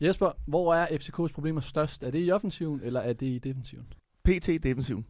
[0.00, 2.02] Jesper, hvor er FCK's problemer størst?
[2.02, 3.86] Er det i offensiven, eller er det i defensiven?
[4.24, 5.06] PT defensiven.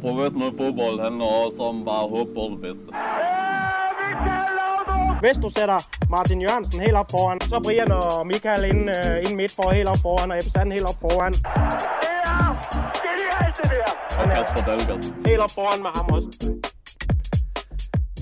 [0.00, 2.84] Professionel fodbold handler også om bare at håbe på det bedste.
[5.20, 5.78] Hvis du sætter
[6.10, 9.88] Martin Jørgensen helt op foran, så Brian og Michael ind, uh, ind midt for helt
[9.88, 11.32] op foran, og Ebbe Sand helt op foran.
[14.20, 15.26] Og Kasper Dahlgaard.
[15.26, 16.61] Helt op foran med ham også.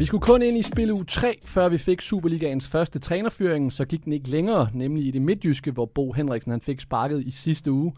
[0.01, 3.85] Vi skulle kun ind i spil u 3, før vi fik Superligaens første trænerfyring, så
[3.85, 7.31] gik den ikke længere, nemlig i det midtjyske, hvor Bo Henriksen han fik sparket i
[7.31, 7.93] sidste uge.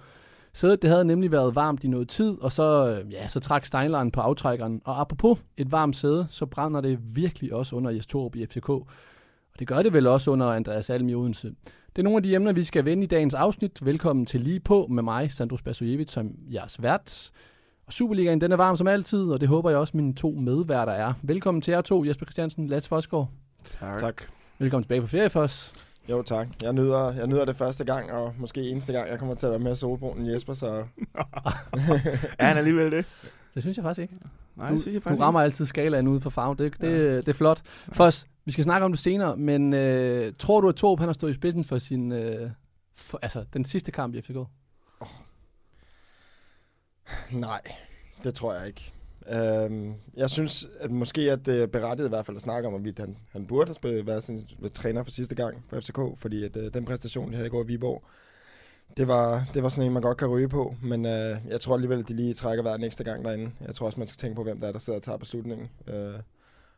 [0.52, 3.64] Sædet det havde nemlig været varmt i noget tid, og så, øh, ja, så trak
[3.64, 4.80] Steinlein på aftrækkeren.
[4.84, 8.68] Og apropos et varmt sæde, så brænder det virkelig også under Jes Torup i FCK.
[8.68, 8.88] Og
[9.58, 11.48] det gør det vel også under Andreas Alm i Odense.
[11.96, 13.86] Det er nogle af de emner, vi skal vende i dagens afsnit.
[13.86, 17.30] Velkommen til Lige På med mig, Sandro Spasojevic, som jeres vært.
[17.92, 21.12] Superligaen, den er varm som altid, og det håber jeg også, mine to medværter er.
[21.22, 23.28] Velkommen til jer to, Jesper Christiansen, Lasse Fosgaard.
[23.80, 24.00] Tak.
[24.00, 24.22] Tak.
[24.58, 25.72] Velkommen tilbage på ferie for os.
[26.10, 26.48] Jo, tak.
[26.62, 29.52] Jeg nyder, jeg nyder det første gang, og måske eneste gang, jeg kommer til at
[29.52, 30.66] være med solbrunen Jesper, så
[32.38, 33.06] Er han alligevel det?
[33.54, 34.14] Det synes jeg faktisk ikke.
[34.56, 36.54] Nej, Du, det synes jeg du faktisk rammer altid skalaen ud for farve.
[36.58, 37.16] Det, det, ja.
[37.16, 37.62] det er flot.
[37.92, 41.12] Først, vi skal snakke om det senere, men øh, tror du, at Torp han har
[41.12, 42.50] stået i spidsen for sin, øh,
[42.94, 44.36] for, altså den sidste kamp i FCK?
[47.32, 47.60] Nej,
[48.24, 48.92] det tror jeg ikke.
[49.28, 52.86] Øhm, jeg synes, at måske at det er berettiget i hvert fald at snakke om,
[52.86, 55.98] at han, han burde have spillet, været sin øh, træner for sidste gang for FCK,
[56.16, 58.02] fordi at, øh, den præstation, de havde i går i Viborg,
[58.96, 61.74] det var, det var sådan en, man godt kan ryge på, men øh, jeg tror
[61.74, 63.50] alligevel, at de lige trækker hver næste gang derinde.
[63.60, 65.70] Jeg tror også, man skal tænke på, hvem der er, der sidder og tager beslutningen.
[65.86, 66.14] Øh,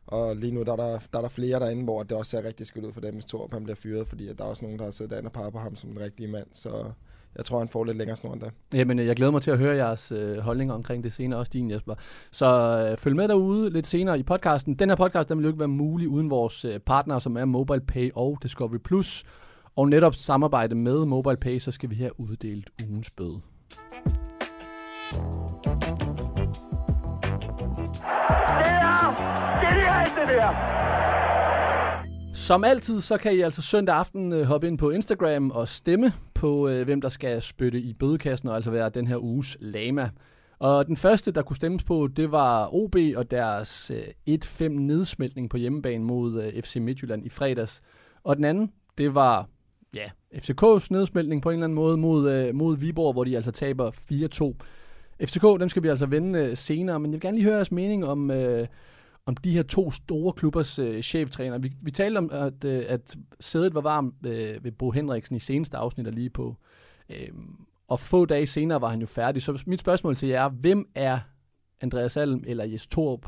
[0.06, 2.44] og lige nu der er der, der er der flere derinde, hvor det også ser
[2.44, 4.64] rigtig skidt ud for dem, hvis Torp han bliver fyret, fordi at der er også
[4.64, 6.46] nogen, der har siddet derinde og peget på ham som den rigtige mand.
[6.52, 6.90] Så
[7.36, 8.50] jeg tror, han får lidt længere snor end det.
[8.74, 11.50] Jamen, øh, jeg glæder mig til at høre jeres øh, holdninger omkring det senere, også
[11.52, 11.94] din Jesper.
[12.32, 12.46] Så
[12.90, 14.74] øh, følg med derude lidt senere i podcasten.
[14.74, 17.44] Den her podcast, den vil jo ikke være mulig uden vores øh, partnere, som er
[17.44, 18.78] MobilePay og Discovery+.
[18.78, 19.24] Plus.
[19.76, 23.40] Og netop samarbejde med MobilePay, så skal vi have uddelt ugens bøde.
[32.44, 36.12] Som altid, så kan I altså søndag aften øh, hoppe ind på Instagram og stemme
[36.34, 40.10] på, øh, hvem der skal spytte i bødekassen og altså være den her uges lama.
[40.58, 43.92] Og den første, der kunne stemmes på, det var OB og deres
[44.28, 47.82] øh, 1-5 nedsmeltning på hjemmebane mod øh, FC Midtjylland i fredags.
[48.24, 49.48] Og den anden, det var
[49.94, 53.52] ja, FCK's nedsmeltning på en eller anden måde mod, øh, mod Viborg, hvor de altså
[53.52, 53.90] taber
[55.20, 55.26] 4-2.
[55.26, 57.72] FCK, dem skal vi altså vende øh, senere, men jeg vil gerne lige høre jeres
[57.72, 58.66] mening om, øh,
[59.26, 61.58] om de her to store klubbers øh, cheftræner.
[61.58, 65.38] Vi, vi talte om, at, øh, at sædet var varmt øh, ved Bo Henriksen i
[65.38, 66.56] seneste afsnit og lige på.
[67.10, 67.28] Øh,
[67.88, 69.42] og få dage senere var han jo færdig.
[69.42, 71.18] Så mit spørgsmål til jer er, hvem er
[71.80, 73.26] Andreas Alm eller Jes Torp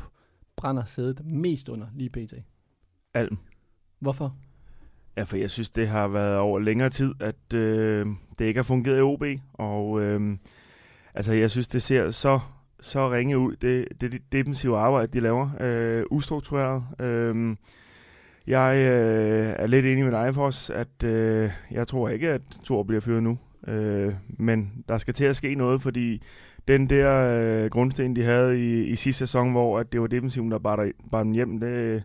[0.55, 2.33] brænder sædet mest under lige pt?
[3.13, 3.37] Alm.
[3.99, 4.35] Hvorfor?
[5.17, 8.05] Ja, for jeg synes, det har været over længere tid, at øh,
[8.39, 9.23] det ikke har fungeret i OB.
[9.53, 10.37] Og øh,
[11.13, 12.39] altså, jeg synes, det ser så,
[12.79, 15.49] så ringe ud, det, det, det defensive arbejde, de laver.
[15.61, 16.83] Øh, ustruktureret.
[16.99, 17.55] Øh,
[18.47, 22.83] jeg øh, er lidt enig med dig, os, at øh, jeg tror ikke, at Thor
[22.83, 23.37] bliver fyret nu.
[23.67, 26.21] Øh, men der skal til at ske noget, fordi
[26.67, 30.51] den der øh, grundsten, de havde i, i sidste sæson, hvor at det var defensiven,
[30.51, 32.03] der bare, bare dem hjem, det,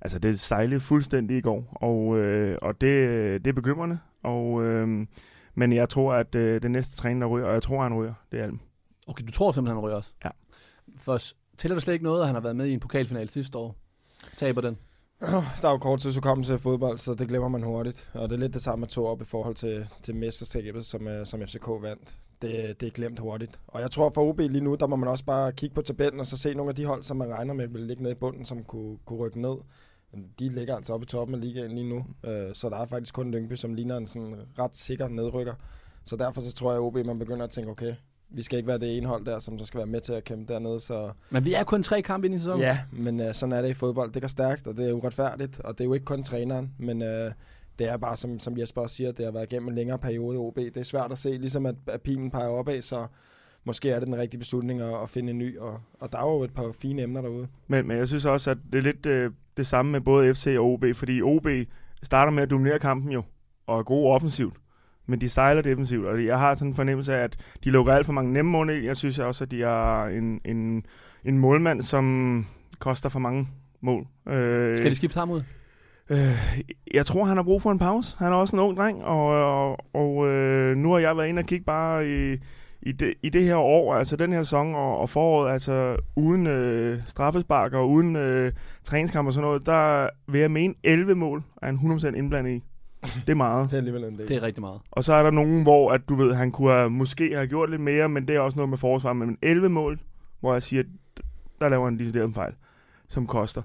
[0.00, 3.98] altså det sejlede fuldstændig i går, og, øh, og det, det er bekymrende.
[4.22, 5.06] Og, øh,
[5.54, 8.14] men jeg tror, at øh, den næste træner, der ryger, og jeg tror, han ryger,
[8.32, 8.60] det er Alm.
[9.08, 10.12] Okay, du tror simpelthen, han ryger også?
[10.24, 10.30] Ja.
[10.96, 11.18] For
[11.58, 13.76] tæller det slet ikke noget, at han har været med i en pokalfinale sidste år?
[14.36, 14.78] Taber den?
[15.62, 18.10] Der er jo kort tidsudkommelse i fodbold, så det glemmer man hurtigt.
[18.14, 21.06] Og det er lidt det samme med to op i forhold til, til mesterskabet, som,
[21.06, 22.18] uh, som FCK vandt.
[22.42, 23.60] Det, det er glemt hurtigt.
[23.66, 26.20] Og jeg tror for OB lige nu, der må man også bare kigge på tabellen
[26.20, 28.18] og så se nogle af de hold, som man regner med vil ligge nede i
[28.18, 29.56] bunden, som kunne, kunne rykke ned.
[30.38, 31.96] De ligger altså oppe i toppen af ligaen lige nu.
[31.96, 35.54] Uh, så der er faktisk kun Lyngby, som ligner en sådan ret sikker nedrykker.
[36.04, 37.94] Så derfor så tror jeg, at OB man begynder at tænke, okay,
[38.30, 40.24] vi skal ikke være det ene hold der, som så skal være med til at
[40.24, 40.80] kæmpe dernede.
[40.80, 42.60] Så Men vi er kun tre kampe ind i sæsonen.
[42.60, 44.12] Ja, men uh, sådan er det i fodbold.
[44.12, 47.02] Det går stærkt, og det er uretfærdigt, og det er jo ikke kun træneren, men
[47.02, 47.32] uh,
[47.78, 50.36] det er bare, som, som Jesper også siger, det har været igennem en længere periode
[50.36, 50.56] i OB.
[50.56, 53.06] Det er svært at se, ligesom at, at pilen peger opad, så
[53.64, 56.30] måske er det den rigtige beslutning at, at finde en ny, og, og der er
[56.30, 57.48] jo et par fine emner derude.
[57.68, 60.54] Men, men jeg synes også, at det er lidt øh, det samme med både FC
[60.58, 61.46] og OB, fordi OB
[62.02, 63.22] starter med at dominere kampen jo,
[63.66, 64.54] og er gode offensivt
[65.08, 68.06] men de sejler defensivt, og jeg har sådan en fornemmelse af, at de lukker alt
[68.06, 68.70] for mange nemme mål.
[68.70, 70.82] Jeg synes også, at de har en, en,
[71.24, 72.46] en målmand, som
[72.78, 73.48] koster for mange
[73.80, 74.06] mål.
[74.28, 75.42] Øh, Skal de skifte ham ud?
[76.10, 76.60] Øh,
[76.94, 78.16] jeg tror, han har brug for en pause.
[78.18, 81.40] Han er også en ung dreng, og, og, og øh, nu har jeg været inde
[81.40, 82.36] og kigge bare i,
[82.82, 86.46] i, det, i det her år, altså den her sæson og, og foråret, altså uden
[86.46, 88.52] øh, straffespark og uden øh,
[88.84, 92.62] træningskamp og sådan noget, der vil jeg mene 11 mål er han 100% indblandet i.
[93.02, 93.66] Det er meget.
[93.66, 94.28] Det er alligevel en del.
[94.28, 94.80] Det er rigtig meget.
[94.90, 97.70] Og så er der nogen, hvor at du ved, han kunne have, måske have gjort
[97.70, 99.12] lidt mere, men det er også noget med forsvar.
[99.12, 99.98] Men 11 mål,
[100.40, 100.86] hvor jeg siger, at
[101.58, 102.52] der laver han decideret en fejl,
[103.08, 103.62] som koster.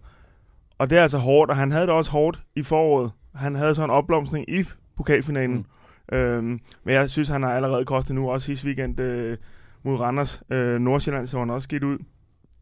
[0.78, 3.12] Og det er altså hårdt, og han havde det også hårdt i foråret.
[3.36, 4.64] Han havde så en opblomstring i
[4.98, 5.66] pokalfinalen.
[6.12, 6.18] Mm.
[6.18, 9.38] Øhm, men jeg synes, han har allerede kostet nu, også sidste weekend øh,
[9.84, 10.44] mod Randers.
[10.50, 11.98] Øh, Nordsjælland så han også skidt ud.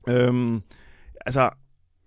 [0.09, 0.61] Øhm,
[1.25, 1.49] altså,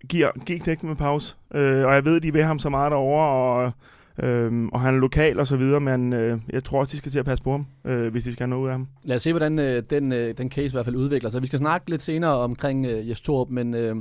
[0.09, 1.35] giv, giv knægten med pause.
[1.53, 3.73] Øh, og jeg ved, de vil ham så meget derovre, og,
[4.19, 7.11] øh, og han er lokal og så videre, men øh, jeg tror også, de skal
[7.11, 8.87] til at passe på ham, øh, hvis de skal have noget ud af ham.
[9.03, 11.41] Lad os se, hvordan øh, den, øh, den case i hvert fald udvikler sig.
[11.41, 13.95] Vi skal snakke lidt senere omkring øh, Jes Torup, men øh,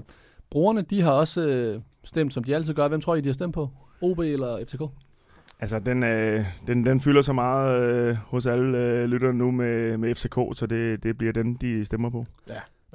[0.50, 2.88] brugerne, de har også øh, stemt, som de altid gør.
[2.88, 3.70] Hvem tror I, de har stemt på?
[4.00, 4.82] OB eller FCK?
[5.60, 9.96] Altså, den, øh, den, den fylder så meget øh, hos alle øh, lytterne nu med,
[9.96, 12.26] med FCK, så det, det bliver den, de stemmer på.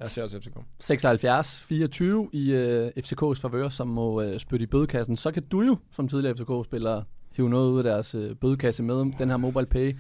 [0.02, 0.58] Jeg ser også FCK.
[0.84, 5.16] 76-24 i øh, FCK's favør, som må øh, spytte i bødekassen.
[5.16, 7.04] Så kan du jo, som tidligere FCK-spiller,
[7.36, 9.96] hive noget ud af deres øh, bødekasse med den her mobile pay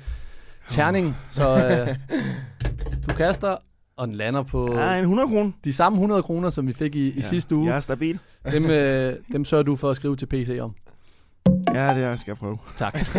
[0.67, 1.15] terning.
[1.31, 1.95] Så øh,
[3.09, 3.55] du kaster,
[3.97, 5.51] og den lander på Ja, en 100 kroner.
[5.63, 7.67] de samme 100 kroner, som vi fik i, i sidste uge.
[7.69, 8.19] Jeg er stabil.
[8.51, 10.75] Dem, øh, dem sørger du for at skrive til PC om.
[11.73, 12.57] Ja, det er, skal jeg prøve.
[12.77, 12.99] Tak.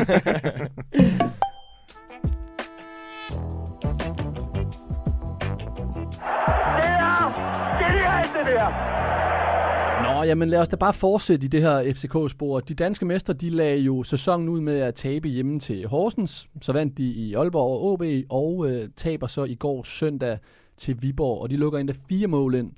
[10.02, 12.60] Nå, jamen lad os da bare fortsætte i det her FCK-spor.
[12.60, 16.48] De danske mestre, de lagde jo sæsonen ud med at tabe hjemme til Horsens.
[16.62, 20.38] Så vandt de i Aalborg og OB, og øh, taber så i går søndag
[20.76, 22.72] til Viborg, og de lukker endda fire mål ind.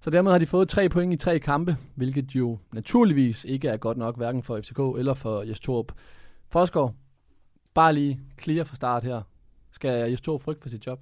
[0.00, 3.76] Så dermed har de fået tre point i tre kampe, hvilket jo naturligvis ikke er
[3.76, 5.92] godt nok, hverken for FCK eller for Jes Torup.
[6.48, 6.94] Forsgaard,
[7.74, 9.22] bare lige clear fra start her.
[9.72, 11.00] Skal Jes Torup frygte for sit job?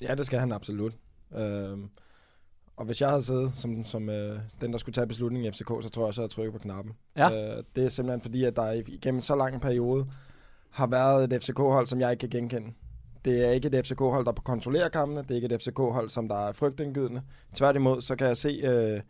[0.00, 0.92] Ja, det skal han absolut.
[1.36, 1.90] Øhm,
[2.78, 5.68] og hvis jeg havde siddet som, som øh, den, der skulle tage beslutningen i FCK,
[5.82, 6.94] så tror jeg også, at jeg trykket på knappen.
[7.16, 7.56] Ja.
[7.56, 10.06] Øh, det er simpelthen fordi, at der igennem så lang en periode
[10.70, 12.72] har været et FCK-hold, som jeg ikke kan genkende.
[13.24, 15.22] Det er ikke et FCK-hold, der kontrollerer kampene.
[15.22, 17.22] Det er ikke et FCK-hold, som der er frygtindgydende.
[17.54, 19.00] Tværtimod, så kan jeg se øh,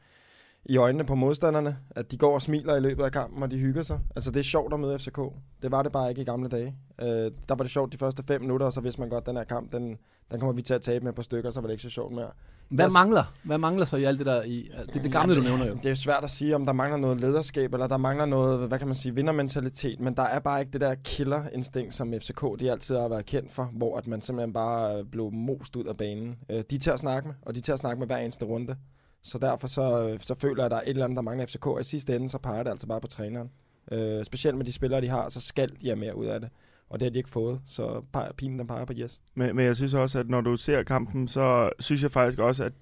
[0.69, 3.57] i øjnene på modstanderne, at de går og smiler i løbet af kampen, og de
[3.59, 3.99] hygger sig.
[4.17, 5.19] Altså, det er sjovt at møde FCK.
[5.63, 6.75] Det var det bare ikke i gamle dage.
[7.03, 9.27] Øh, der var det sjovt de første fem minutter, og så vidste man godt, at
[9.27, 9.99] den her kamp, den,
[10.31, 12.15] den kommer vi til at tabe med par stykker, så var det ikke så sjovt
[12.15, 12.31] mere.
[12.69, 13.33] Hvad mangler?
[13.43, 14.43] Hvad mangler så i alt det der?
[14.43, 15.79] I, det er det gamle, du nævner jo.
[15.83, 18.79] Det er svært at sige, om der mangler noget lederskab, eller der mangler noget, hvad
[18.79, 22.71] kan man sige, vindermentalitet, men der er bare ikke det der killerinstinkt, som FCK de
[22.71, 25.97] altid har været kendt for, hvor at man simpelthen bare øh, blev most ud af
[25.97, 26.37] banen.
[26.51, 28.17] Øh, De er til at snakke med, og de er til at snakke med hver
[28.17, 28.77] eneste runde.
[29.23, 31.47] Så derfor så, øh, så føler jeg, at der er et eller andet, der mangler
[31.47, 33.51] FCK, og i sidste ende, så peger det altså bare på træneren.
[33.93, 36.49] Øh, specielt med de spillere, de har, så skal de have mere ud af det.
[36.91, 39.21] Og det har de ikke fået, så peger, pilen den peger på yes.
[39.35, 42.65] Men, men jeg synes også, at når du ser kampen, så synes jeg faktisk også,
[42.65, 42.73] at,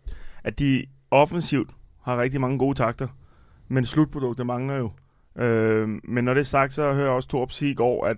[0.45, 1.71] at de offensivt
[2.03, 3.09] har rigtig mange gode takter.
[3.69, 4.91] Men slutproduktet mangler jo.
[5.43, 8.17] Øh, men når det er sagt, så hører jeg også Torp sige i går, at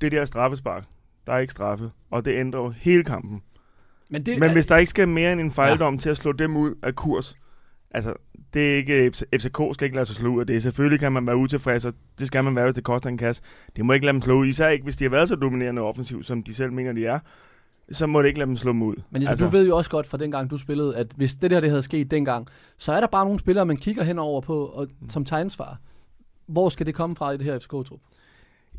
[0.00, 0.84] det der straffespark,
[1.26, 1.90] der er ikke straffe.
[2.10, 3.42] Og det ændrer jo hele kampen.
[4.08, 6.00] Men, det, Men hvis der ikke skal mere end en fejldom ja.
[6.00, 7.36] til at slå dem ud af kurs,
[7.90, 8.14] altså,
[8.54, 10.62] det er ikke, FCK skal ikke lade sig slå ud af det.
[10.62, 13.42] Selvfølgelig kan man være utilfreds, og det skal man være, hvis det koster en kasse.
[13.76, 15.82] Det må ikke lade dem slå ud, især ikke, hvis de har været så dominerende
[15.82, 17.18] offensivt, som de selv mener, de er.
[17.92, 18.94] Så må det ikke lade dem slå dem ud.
[19.10, 21.60] Men altså, du ved jo også godt fra dengang, du spillede, at hvis det der
[21.60, 22.46] det havde sket dengang,
[22.78, 25.78] så er der bare nogle spillere, man kigger henover på, og, som tager ansvar.
[26.46, 28.00] Hvor skal det komme fra i det her FCK-trup?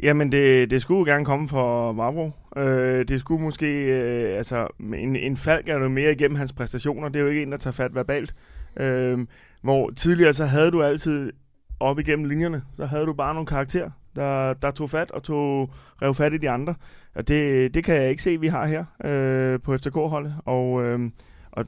[0.03, 2.31] Jamen, det, det skulle jo gerne komme fra Vavro.
[2.57, 3.67] Øh, det skulle måske...
[3.67, 7.09] Øh, altså, en, en falk er noget mere igennem hans præstationer.
[7.09, 8.35] Det er jo ikke en, der tager fat verbalt.
[8.77, 9.27] Øh,
[9.61, 11.31] hvor tidligere så havde du altid
[11.79, 15.69] op igennem linjerne, så havde du bare nogle karakterer, der, der tog fat og tog
[16.01, 16.75] rev fat i de andre.
[17.15, 20.35] Og det, det kan jeg ikke se, vi har her øh, på FCK-holdet.
[20.45, 21.11] Og, øh,
[21.51, 21.65] og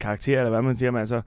[0.00, 1.22] karakterer, eller hvad man siger, men altså,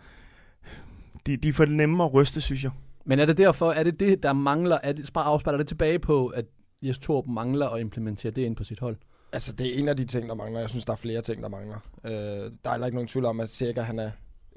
[1.26, 2.72] de, de er for nemme at ryste, synes jeg.
[3.06, 6.00] Men er det derfor, er det det, der mangler, er det, bare afspejler det tilbage
[6.00, 6.46] på, at
[6.82, 8.98] Jes Torp mangler at implementere det ind på sit hold?
[9.34, 10.60] Altså, det er en af de ting, der mangler.
[10.60, 11.78] Jeg synes, der er flere ting, der mangler.
[12.06, 14.12] Øh, der er heller ikke nogen tvivl om, at Sækker, han er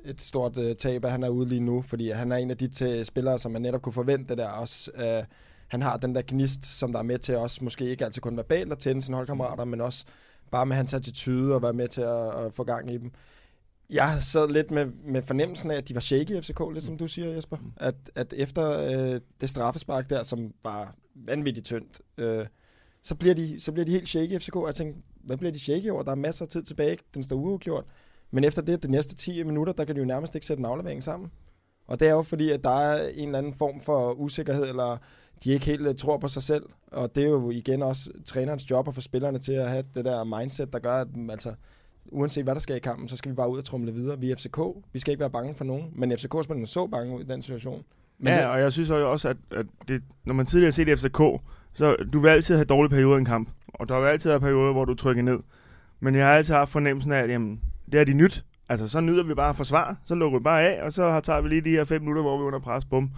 [0.05, 2.57] et stort øh, tab, at han er ude lige nu, fordi han er en af
[2.57, 4.91] de til spillere, som man netop kunne forvente der også.
[4.95, 5.25] Øh,
[5.69, 8.37] han har den der gnist, som der er med til også, måske ikke altid kun
[8.37, 10.05] verbalt at tænde sine holdkammerater, men også
[10.51, 13.13] bare med hans attitude og være med til at, at få gang i dem.
[13.91, 16.99] Jeg sad lidt med, med fornemmelsen af, at de var shaky i FCK, lidt som
[16.99, 17.57] du siger, Jesper.
[17.77, 22.47] At, at efter øh, det straffespark der, som var vanvittigt tyndt, øh,
[23.03, 24.57] så, bliver de, så bliver de helt shaky i FCK.
[24.67, 26.03] Jeg tænkte, hvad bliver de shaky over?
[26.03, 27.85] Der er masser af tid tilbage, den står uafgjort.
[28.31, 30.65] Men efter det, de næste 10 minutter, der kan de jo nærmest ikke sætte en
[30.67, 31.31] aflevering sammen.
[31.87, 34.97] Og det er jo fordi, at der er en eller anden form for usikkerhed, eller
[35.45, 36.63] de ikke helt uh, tror på sig selv.
[36.93, 40.05] Og det er jo igen også trænerens job at få spillerne til at have det
[40.05, 41.55] der mindset, der gør, at mm, altså,
[42.07, 44.19] uanset hvad der sker i kampen, så skal vi bare ud og trumle videre.
[44.21, 44.61] Vi er FCK,
[44.93, 45.91] vi skal ikke være bange for nogen.
[45.93, 47.83] Men FCK-spillerne så bange ud i den situation.
[48.19, 48.47] Men ja, det...
[48.47, 51.43] og jeg synes jo også, at, at det, når man tidligere har set FCK
[51.73, 54.41] Så du vil altid have dårlige perioder i en kamp, og der vil altid have
[54.41, 55.39] perioder, hvor du trykker ned.
[56.01, 57.61] Men jeg har altid haft fornemmelsen af, at jamen,
[57.93, 58.45] det er de nyt.
[58.69, 61.49] Altså, så nyder vi bare forsvar, så lukker vi bare af, og så tager vi
[61.49, 63.11] lige de her fem minutter, hvor vi er under pres, bum.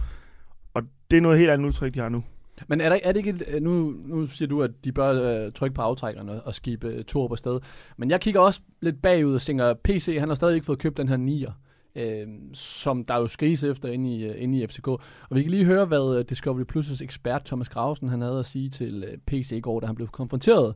[0.73, 2.23] Og det er noget helt andet udtryk, de har nu.
[2.67, 5.73] Men er, der, er det ikke, nu, nu siger du, at de bør øh, trykke
[5.73, 7.59] på aftrækkerne og skibe øh, to på sted.
[7.97, 10.97] Men jeg kigger også lidt bagud og tænker, PC, han har stadig ikke fået købt
[10.97, 11.51] den her nier,
[11.95, 14.87] øh, som der jo skriges efter inde i, øh, inde i FCK.
[14.87, 15.01] Og
[15.31, 18.69] vi kan lige høre, hvad øh, Discovery Plus' ekspert Thomas Grausen, han havde at sige
[18.69, 20.75] til øh, PC i går, da han blev konfronteret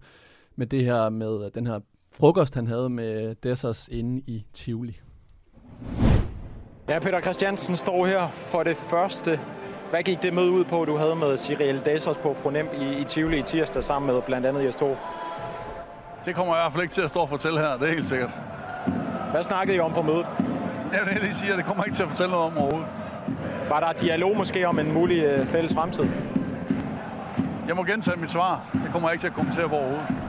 [0.55, 1.79] med det her, med den her
[2.19, 4.99] frokost, han havde med Dessers inde i Tivoli.
[6.89, 9.39] Ja, Peter Christiansen står her for det første.
[9.89, 13.03] Hvad gik det møde ud på, du havde med Cyril Dessers på Fronem i, i
[13.03, 14.75] Tivoli i tirsdag sammen med blandt andet Jes?
[16.25, 17.93] Det kommer jeg i hvert fald ikke til at stå og fortælle her, det er
[17.93, 18.31] helt sikkert.
[19.31, 20.27] Hvad snakkede I om på mødet?
[20.93, 22.89] Jeg vil lige sige, at det kommer jeg ikke til at fortælle noget om overhovedet.
[23.69, 26.05] Var der dialog måske om en mulig øh, fælles fremtid?
[27.67, 28.61] Jeg må gentage mit svar.
[28.73, 30.24] Det kommer jeg ikke til at kommentere på overhovedet.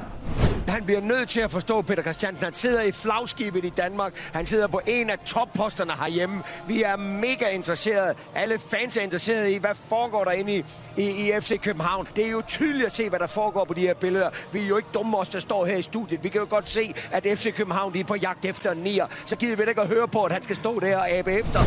[0.68, 2.44] Han bliver nødt til at forstå, Peter Christiansen.
[2.44, 4.12] Han sidder i flagskibet i Danmark.
[4.32, 6.42] Han sidder på en af topposterne herhjemme.
[6.68, 8.14] Vi er mega interesserede.
[8.34, 10.64] Alle fans er interesserede i, hvad foregår der inde i,
[10.96, 12.06] i, i FC København.
[12.16, 14.30] Det er jo tydeligt at se, hvad der foregår på de her billeder.
[14.52, 16.24] Vi er jo ikke dumme os, der står her i studiet.
[16.24, 19.06] Vi kan jo godt se, at FC København de er på jagt efter en nier.
[19.26, 21.60] Så gider vi ikke at høre på, at han skal stå der og abe efter.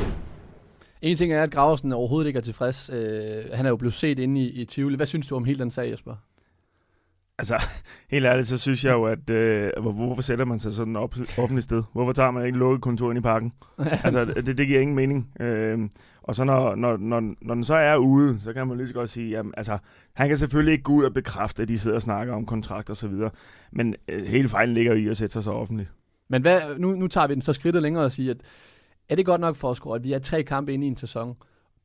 [1.02, 2.90] En ting er, at Graversen overhovedet ikke er tilfreds.
[2.94, 3.00] Øh,
[3.54, 4.96] han er jo blevet set inde i, i Tivoli.
[4.96, 6.16] Hvad synes du om hele den sag, Jesper?
[7.40, 7.62] Altså,
[8.12, 11.16] helt ærligt, så synes jeg jo, at øh, hvor- hvorfor sætter man sig sådan op
[11.38, 11.84] offentligt sted?
[11.94, 13.54] Hvorfor tager man ikke lukket kontor ind i parken?
[14.06, 15.32] altså, det, det giver ingen mening.
[15.40, 15.80] Øh,
[16.24, 18.94] og så når, når, når, når den så er ude, så kan man lige så
[18.94, 19.78] godt sige, jamen, altså,
[20.14, 22.90] han kan selvfølgelig ikke gå ud og bekræfte, at de sidder og snakker om kontrakt
[22.90, 23.30] og så videre.
[23.72, 25.90] Men øh, hele fejlen ligger jo i at sætte sig så offentligt.
[26.30, 28.38] Men hvad, nu, nu tager vi den så skridtet længere og siger, at
[29.10, 31.36] er det godt nok for os, at vi er tre kampe inde i en sæson,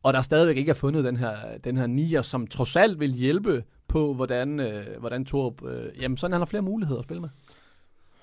[0.05, 3.13] og der stadigvæk ikke er fundet den her, den her nier, som trods alt vil
[3.13, 7.21] hjælpe på, hvordan, øh, hvordan Torup, øh, jamen sådan han har flere muligheder at spille
[7.21, 7.29] med.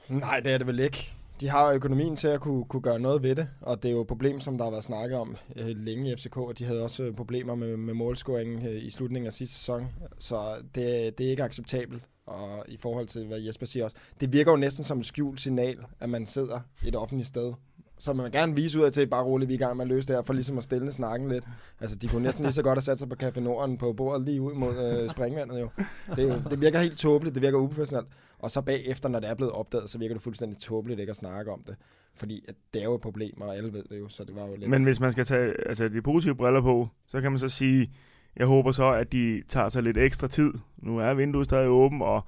[0.10, 1.12] Nej, det er det vel ikke.
[1.40, 4.02] De har økonomien til at kunne, kunne gøre noget ved det, og det er jo
[4.02, 6.84] et problem, som der har været snakket om øh, længe i FCK, og de havde
[6.84, 9.88] også øh, problemer med, med målscoringen øh, i slutningen af sidste sæson,
[10.20, 10.36] så
[10.76, 12.04] det, det er ikke acceptabelt.
[12.26, 15.42] Og i forhold til, hvad Jesper siger også, det virker jo næsten som et skjult
[15.42, 17.54] signal, at man sidder et offentligt sted.
[18.02, 19.86] Så man vil gerne vise ud af til, bare roligt, vi er i gang med
[19.86, 21.44] at løse det her, for ligesom at stille snakken lidt.
[21.82, 24.26] Altså, de kunne næsten lige så godt have sat sig på Café Norden på bordet
[24.26, 25.70] lige ud mod øh, springvandet jo.
[26.16, 28.08] Det, det virker helt tåbeligt, det virker uprofessionelt.
[28.40, 31.16] Og så bagefter, når det er blevet opdaget, så virker det fuldstændig tåbeligt ikke at
[31.16, 31.76] snakke om det.
[32.16, 34.48] Fordi at det er jo et problem, og alle ved det jo, så det var
[34.48, 34.70] jo lidt...
[34.70, 37.92] Men hvis man skal tage altså, de positive briller på, så kan man så sige,
[38.36, 40.54] jeg håber så, at de tager sig lidt ekstra tid.
[40.78, 42.22] Nu er vinduet stadig åben, og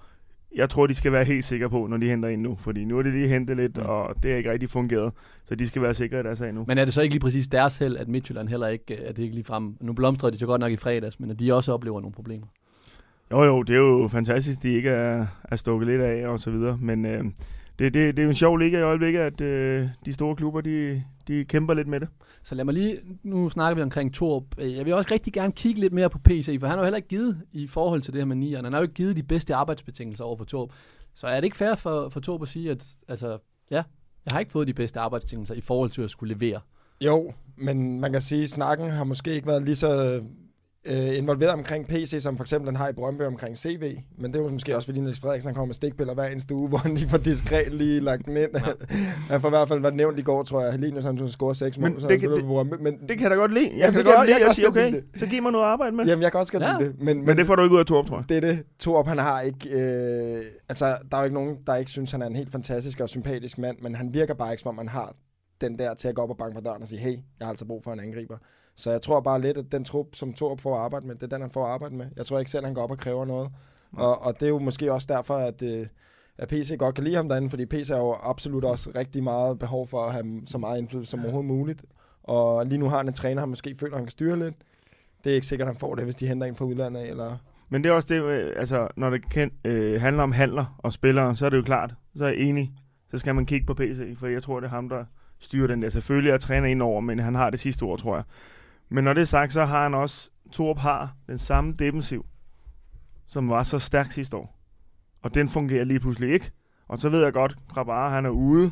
[0.56, 2.56] jeg tror, de skal være helt sikre på, når de henter ind nu.
[2.56, 3.84] Fordi nu er det lige hentet lidt, Mm.
[3.86, 5.14] og det er ikke rigtig fungeret.
[5.46, 6.66] Så de skal være sikre i deres sag nu.
[6.68, 9.18] Men er det så ikke lige præcis deres held, at Midtjylland heller ikke, øh, at
[9.18, 11.54] det ikke lige frem, nu blomstrede de så godt nok i fredags, men at de
[11.54, 12.48] også oplever nogle problemer.
[13.32, 16.52] Jo jo, det er jo fantastisk, de ikke er, er stukket lidt af og så
[16.52, 16.78] videre.
[16.82, 17.24] Men øh,
[17.80, 20.62] det, det, det er jo en sjov liga i øjeblikket, at øh, de store klubber,
[20.62, 22.08] de, de kæmper lidt med det.
[22.44, 24.44] Så lad mig lige, nu snakker vi omkring Torp.
[24.58, 26.84] Øh, jeg vil også rigtig gerne kigge lidt mere på PC, for han har jo
[26.84, 28.64] heller ikke givet i forhold til det her med nieren.
[28.64, 30.70] Han har jo ikke givet de bedste arbejdsbetingelser over for Torp.
[31.16, 33.38] Så er det ikke fair for, for Torp at sige, at altså,
[33.72, 33.84] ja,
[34.26, 36.60] jeg har ikke fået de bedste arbejdsbetingelser i forhold til at skulle levere.
[37.02, 40.22] Jo, men man kan sige, at snakken har måske ikke været lige så
[40.86, 43.98] øh, involveret omkring PC, som for eksempel den har i Brøndby omkring CV.
[44.18, 46.56] Men det er jo måske også, fordi Niels Frederiksen han kommer med stikpiller hver eneste
[46.56, 48.50] uge, hvor han lige får diskret lige lagt den ind.
[48.54, 48.60] Ja.
[49.32, 50.72] han får i hvert fald været nævnt i går, tror jeg.
[50.72, 52.74] Helenius han scorede seks mål, Men så det han kan- på Brøndby.
[52.82, 53.66] Men, Det kan jeg da godt lide.
[53.66, 55.26] Jeg Jamen, kan det kan godt jeg lide at også sige, godt okay, lide så
[55.26, 56.06] giv mig noget at arbejde med.
[56.06, 56.78] Jamen, jeg kan også godt Ja.
[56.80, 57.02] lide det.
[57.02, 58.26] Men, Men det får du ikke ud af Torp, tror jeg.
[58.30, 58.64] det er det.
[58.80, 59.70] Torp, han har ikke...
[59.70, 63.00] Øh, altså, der er jo ikke nogen, der ikke synes, han er en helt fantastisk
[63.00, 65.16] og sympatisk mand, men han virker bare ikke, som om han har
[65.62, 67.50] den der til at gå op og banke på døren og sige, hey, jeg har
[67.50, 68.38] altså brug for en angriber.
[68.76, 71.24] Så jeg tror bare lidt, at den trup, som Torp får at arbejde med, det
[71.24, 72.06] er den, han får at arbejde med.
[72.16, 73.50] Jeg tror ikke selv, han går op og kræver noget.
[73.92, 75.88] Og, og det er jo måske også derfor, at, øh,
[76.38, 79.60] at PC godt kan lide ham derinde, fordi PC har jo absolut også rigtig meget
[79.60, 81.86] behov for at have så meget indflydelse som overhovedet muligt.
[82.24, 84.56] Og lige nu har han en træner, han måske føler, han kan styre lidt.
[85.24, 87.38] Det er ikke sikkert, han får det, hvis de henter en fra udlandet, eller
[87.70, 90.94] Men det er også det, øh, altså, når det kan, øh, handler om handler og
[90.94, 92.74] spillere, så er det jo klart, så er jeg enig.
[93.12, 95.06] Så skal man kigge på PC, for jeg tror, det er ham, der
[95.40, 95.90] styrer den der.
[95.90, 98.24] Selvfølgelig er træner ind over, men han har det sidste ord, tror jeg.
[98.94, 102.26] Men når det er sagt, så har han også, Torp har den samme defensiv,
[103.28, 104.60] som var så stærk sidste år.
[105.22, 106.52] Og den fungerer lige pludselig ikke.
[106.88, 108.72] Og så ved jeg godt, Grabara, han er ude.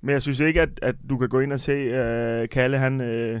[0.00, 3.00] Men jeg synes ikke, at, at du kan gå ind og se, øh, Kalle, han
[3.00, 3.40] øh,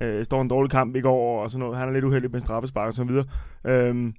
[0.00, 1.78] øh, står en dårlig kamp i går, og sådan noget.
[1.78, 3.24] Han er lidt uheldig med straffespark og så videre.
[3.64, 4.14] Øhm,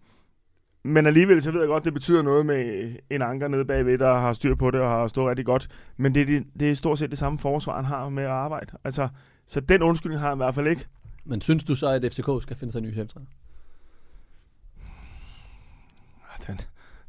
[0.84, 4.14] men alligevel, så ved jeg godt, det betyder noget med en anker nede bagved, der
[4.14, 5.68] har styr på det og har stået rigtig godt.
[5.98, 8.78] Men det, det, det er stort set det samme forsvar, han har med at arbejde.
[8.84, 9.08] Altså,
[9.48, 10.88] så den undskyldning har han i hvert fald ikke.
[11.26, 13.28] Men synes du så, at FCK skal finde sig en ny cheftræner?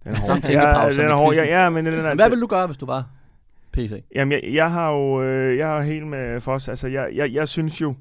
[0.04, 0.92] den er Samme hård.
[0.92, 1.34] som den er hård.
[1.34, 3.08] Ja, ja, men den er, Hvad vil du gøre, hvis du var
[3.72, 4.04] PC?
[4.14, 6.68] Jamen, jeg, jeg har jo øh, jeg har helt med Foss.
[6.68, 7.94] Altså, jeg, jeg, jeg synes jo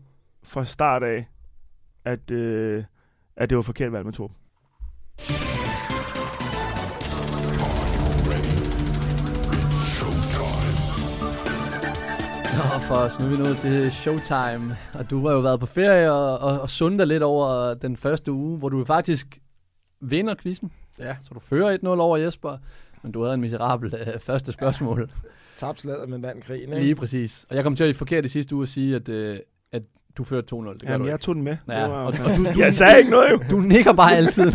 [0.43, 1.29] fra start af,
[2.05, 2.83] at, øh,
[3.35, 4.35] at det var forkert valg med Torben.
[12.91, 14.75] For os, nu er vi nået til showtime.
[14.93, 18.31] Og du har jo været på ferie og, og, og sundet lidt over den første
[18.31, 19.39] uge, hvor du faktisk
[20.01, 20.71] vinder quizzen.
[20.99, 21.15] Ja.
[21.23, 22.57] Så du fører 1-0 over Jesper,
[23.03, 25.11] men du havde en miserabel øh, første spørgsmål.
[25.55, 26.95] Tab slaget, men vandt krigen, Lige ikke?
[26.95, 27.45] præcis.
[27.49, 29.39] Og jeg kom til at forkert i sidste uge at sige, at, øh,
[29.71, 29.83] at
[30.17, 30.73] du førte 2-0.
[30.73, 31.23] Det gør Jamen, du jeg ikke.
[31.23, 31.57] tog den med.
[31.67, 33.39] Ja, Det var, og, og du, du, jeg sagde ikke noget jo.
[33.51, 34.45] du nikker bare altid.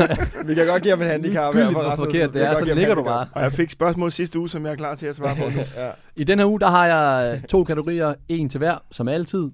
[0.47, 2.77] Vi kan godt give ham en handicap for hvor forkert det er, kan så ham
[2.79, 3.29] ligger du bare.
[3.33, 5.61] Og jeg fik spørgsmål sidste uge, som jeg er klar til at svare på nu.
[5.83, 5.91] ja.
[6.17, 9.51] I den her uge, der har jeg øh, to kategorier, en til hver, som altid.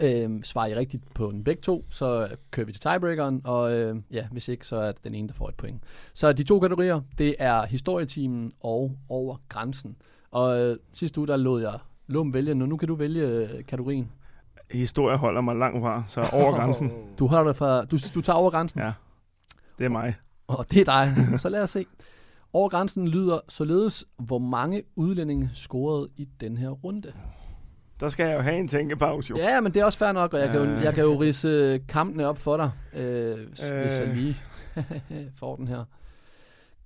[0.00, 3.96] Øhm, svarer I rigtigt på den begge to, så kører vi til tiebreakeren, og øh,
[4.12, 5.82] ja, hvis ikke, så er det den ene, der får et point.
[6.14, 9.96] Så de to kategorier, det er historietimen og over grænsen.
[10.30, 11.72] Og øh, sidste uge, der lod jeg
[12.06, 14.10] Lum vælge, nu, nu kan du vælge øh, kategorien.
[14.72, 16.92] Historie holder mig langt fra, så over grænsen.
[17.18, 18.92] Du, holder dig fra, du, du tager over grænsen, Ja,
[19.78, 20.14] det er mig.
[20.46, 21.40] og det er dig.
[21.40, 21.86] Så lad os se.
[22.52, 27.12] Over grænsen lyder således, hvor mange udlændinge scorede i den her runde.
[28.00, 29.36] Der skal jeg jo have en tænkepause jo.
[29.36, 30.82] Ja, men det er også fair nok, og jeg, kan, jo, Øh.
[30.82, 33.68] jeg kan jo rise kampene op for dig, øh, hvis, øh.
[33.70, 34.14] jeg Øh.
[34.16, 34.36] lige
[35.40, 35.84] får den her.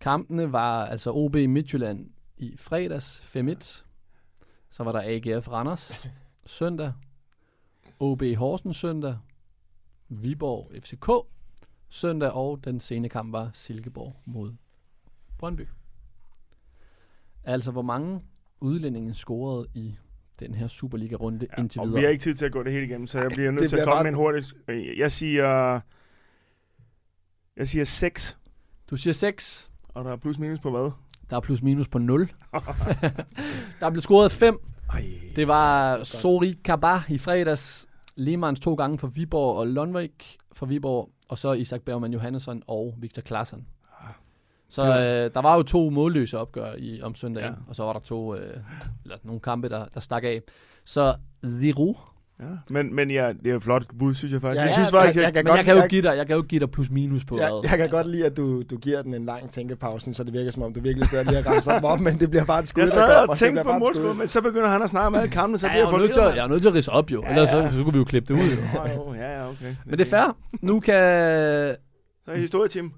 [0.01, 3.83] Kampene var altså OB Midtjylland i fredags 5-1.
[4.71, 6.09] Så var der AGF Randers
[6.47, 6.93] søndag.
[8.01, 9.17] OB Horsens søndag.
[10.09, 11.11] Viborg FCK
[11.89, 14.53] søndag, og den sene kamp var Silkeborg mod
[15.39, 15.69] Brøndby.
[17.45, 18.21] Altså, hvor mange
[18.61, 19.97] udlændinge scorede i
[20.41, 21.99] den her Superliga-runde ja, indtil Og videre?
[22.01, 23.71] vi har ikke tid til at gå det hele igennem, så jeg bliver nødt det
[23.71, 24.45] til at komme bare- med en hurtig...
[24.99, 25.81] Jeg siger...
[27.57, 28.39] Jeg siger 6,
[28.91, 29.71] Du siger 6.
[29.89, 30.91] og der er plus minus på hvad?
[31.31, 32.21] Der er plus minus på 0.
[33.81, 34.59] der blev scoret 5.
[34.93, 35.05] Ej.
[35.37, 37.86] Det var Sori Kaba i fredags.
[38.17, 41.11] Limans to gange for Viborg og Lundvik for Viborg.
[41.29, 43.67] Og så Isak Bergman Johannesson og Victor Klaassen.
[44.69, 47.51] Så øh, der var jo to målløse opgør i, om søndagen.
[47.51, 47.51] Ja.
[47.51, 47.69] Ja.
[47.69, 48.57] Og så var der to, øh,
[49.05, 50.43] eller nogle kampe, der, der stak af.
[50.85, 51.17] Så
[51.61, 51.97] Zero.
[52.41, 52.45] Ja.
[52.71, 54.57] Men, men ja, det er et flot bud, synes jeg faktisk.
[54.59, 55.91] Ja, jeg ja, synes faktisk, jeg- jeg, jeg kan Men godt- jeg kan, jo jeg-
[55.91, 57.71] give dig, jeg kan jo give dig plus minus på Jeg, hvad.
[57.71, 60.51] jeg kan godt lide, at du, du giver den en lang tænkepause, så det virker
[60.51, 62.69] som om, du virkelig sidder lige og ramser dem op, men det bliver bare et
[62.69, 65.07] skud, jeg der sad og Det tænkte på målskud, men så begynder han at snakke
[65.07, 66.63] om alle kampene, så Ja, bliver jeg, jeg er nødt til, at, jeg er nødt
[66.63, 67.69] til at ridse op jo, Ja, ellers ja.
[67.71, 68.49] så, så kunne vi jo klippe det ud.
[68.51, 68.93] Jo.
[68.95, 69.75] Jo, Ja, ja, okay.
[69.87, 70.37] Men det er fair.
[70.63, 70.95] Nu kan
[72.25, 72.93] Så er historieteam.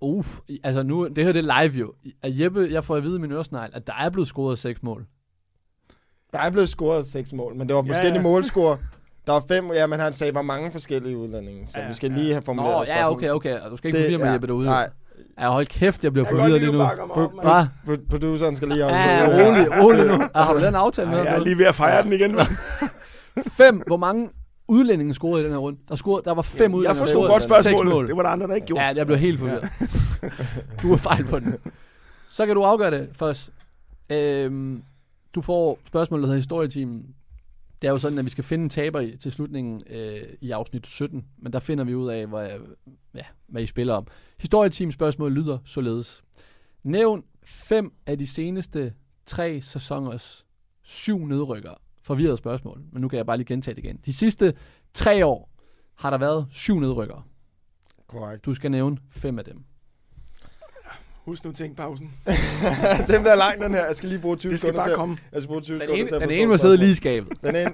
[0.00, 1.92] Uff, altså nu, det her det er live jo.
[2.22, 4.82] At Jeppe, jeg får at vide i min øresnegl, at der er blevet scoret seks
[4.82, 5.06] mål.
[6.32, 8.22] Der er blevet scoret seks mål, men det var Ja, forskellige ja.
[8.22, 8.78] målscore.
[9.26, 12.10] Der var fem, ja, men han sagde, hvor mange forskellige udlændinge, så Ja, vi skal
[12.12, 12.16] ja.
[12.18, 13.58] lige have formuleret Nå, ja, okay, okay.
[13.70, 14.66] Du skal ikke forvirre med ja, Jeppe derude.
[14.66, 14.90] Nej,
[15.40, 16.78] Ja, hold kæft, jeg bliver Jeg forvirret lige nu.
[16.78, 17.32] mig op.
[17.42, 17.66] Hvad?
[17.96, 20.12] Pro- produceren skal lige Ja, om ja, rolig, rolig nu.
[20.34, 21.18] Ja, har du den aftale med?
[21.18, 22.36] Jeg er lige ved at fejre den igen?
[23.60, 23.82] Fem.
[23.86, 24.30] Hvor mange
[24.68, 25.78] udlændinge scorede i den her runde?
[25.88, 27.92] Der, scorede, der var fem Jeg udlændinge, der forstod godt seks spørgsmålet.
[27.94, 28.06] mål.
[28.08, 28.82] Det var der andre, der ikke gjorde.
[28.84, 29.68] Ja, jeg blev helt forvirret.
[30.82, 31.54] du er fejl på den.
[32.30, 33.50] Så kan du afgøre det først.
[34.12, 34.82] Øhm,
[35.34, 37.14] du får spørgsmålet, der hedder historietimen.
[37.82, 40.86] Det er jo sådan, at vi skal finde en taber til slutningen øh, i afsnit
[40.86, 41.24] 17.
[41.38, 42.50] Men der finder vi ud af, hvad,
[43.14, 44.06] ja, hvad I spiller om.
[44.38, 46.22] Historieteam spørgsmål lyder således.
[46.82, 48.94] Nævn fem af de seneste
[49.26, 50.46] tre sæsoners
[50.82, 51.74] syv nedrykker.
[52.02, 53.96] Forvirret spørgsmål, men nu kan jeg bare lige gentage det igen.
[54.06, 54.54] De sidste
[54.94, 55.50] tre år
[55.94, 57.22] har der været syv nedrykkere.
[58.06, 58.44] Korrekt.
[58.44, 59.64] Du skal nævne fem af dem.
[61.28, 62.14] Husk nu tænkpausen.
[63.08, 63.84] den bliver lang, den her.
[63.86, 64.94] Jeg skal lige bruge 20 Det skal sekunder til.
[64.94, 65.18] komme.
[65.32, 67.42] Jeg skal bruge 20 Den sekunder ene, til den ene må sidde lige i skabet.
[67.42, 67.72] Den ene,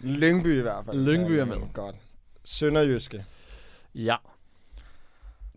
[0.00, 0.96] Lyngby i hvert fald.
[1.06, 1.56] Lyngby er med.
[1.72, 1.96] Godt.
[2.44, 3.24] Sønderjyske.
[3.94, 4.16] Ja.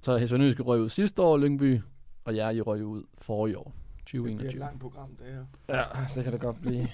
[0.01, 1.81] Så Hesonøske røg ud sidste år, Lyngby,
[2.25, 3.63] og jeg I røg ud forrige år,
[3.97, 4.59] Det bliver et 2021.
[4.59, 5.45] langt program, det her.
[5.77, 5.83] Ja,
[6.15, 6.87] det kan det godt blive.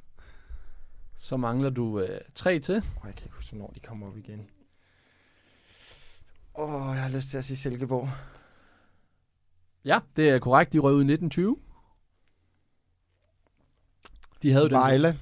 [1.18, 2.76] Så mangler du øh, tre til.
[2.76, 4.46] Oh, jeg kan ikke huske, hvornår de kommer op igen.
[6.54, 8.08] Åh, oh, jeg har lyst til at sige Silkeborg.
[9.84, 10.72] Ja, det er korrekt.
[10.72, 11.56] De røg ud i 1920.
[14.42, 15.18] De havde jo den Vejle.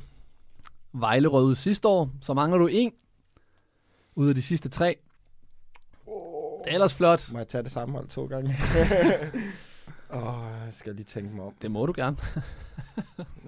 [0.93, 2.93] Vejle røg ud sidste år, så mangler du en
[4.15, 4.99] ud af de sidste tre.
[6.65, 7.33] Det er ellers flot.
[7.33, 8.57] Må jeg tage det samme hold to gange?
[10.11, 11.55] Åh, oh, jeg skal lige tænke mig om.
[11.63, 12.17] Det må du gerne.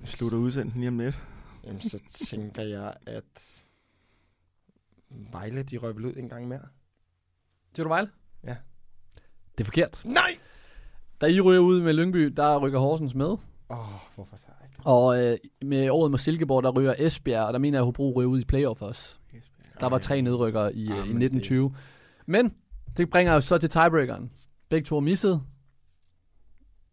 [0.05, 1.19] Slutter udsendelsen lige om lidt.
[1.65, 3.65] Jamen, så tænker jeg, at
[5.11, 6.69] Vejle, de røg ud en gang mere.
[7.75, 8.11] Siger du Vejle?
[8.45, 8.57] Ja.
[9.53, 10.03] Det er forkert.
[10.05, 10.39] Nej!
[11.21, 13.27] Da I ryger ud med Lyngby, der rykker Horsens med.
[13.27, 13.39] Åh,
[13.71, 13.79] oh,
[14.15, 14.81] hvorfor så ikke?
[14.87, 18.13] Og øh, med året med Silkeborg, der ryger Esbjerg, og der mener jeg, at Hobro
[18.17, 19.17] ryger ud i playoff også.
[19.81, 21.75] Der var tre nedrykkere i, Ah, i men 1920.
[22.27, 22.55] Men
[22.97, 24.31] det bringer os så til tiebreakeren.
[24.69, 25.43] Begge to er misset.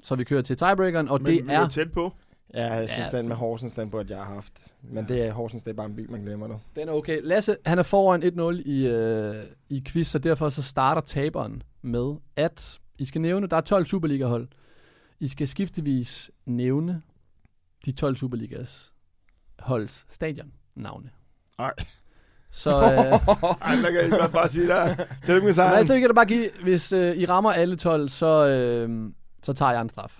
[0.04, 1.68] Så vi kører til tiebreakeren, og Men det vi er...
[1.68, 2.14] tæt på.
[2.54, 3.18] Ja, jeg synes, Ja.
[3.18, 4.74] den med Horsens, den burde jeg have haft.
[4.82, 6.60] Men det er Horsens, det er bare en by, man glemmer det.
[6.76, 7.20] Den er okay.
[7.24, 9.36] Lasse, han er foran 1-0 i, øh,
[9.70, 13.86] i quiz, så derfor så starter taberen med, at I skal nævne, der er 12
[13.86, 14.48] Superliga-hold.
[15.20, 17.02] I skal skiftevis nævne
[17.86, 18.92] de 12 Superligas
[19.60, 21.10] holds stadion navne.
[21.58, 21.74] Nej.
[22.52, 22.82] Så, øh,
[23.62, 24.96] Ej, der kan godt bare sige der.
[24.96, 25.78] Tillykke med men sejren.
[25.78, 29.12] altså, vi kan da bare give, hvis øh, I rammer alle 12, så, øh,
[29.44, 30.20] så tager jeg en straf.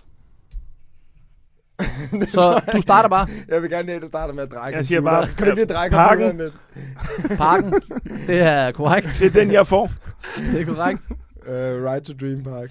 [2.34, 3.28] så du starter bare.
[3.48, 4.76] Jeg vil gerne have, at du starter med at drække.
[4.76, 6.26] Jeg siger bare, Kan du ikke lige drække pakken.
[6.28, 6.52] computeren
[7.28, 7.38] lidt?
[7.38, 7.72] Parken.
[8.26, 9.08] Det er korrekt.
[9.18, 9.90] Det er den, jeg får.
[10.52, 11.02] Det er korrekt.
[11.48, 12.70] Uh, Ride to Dream Park.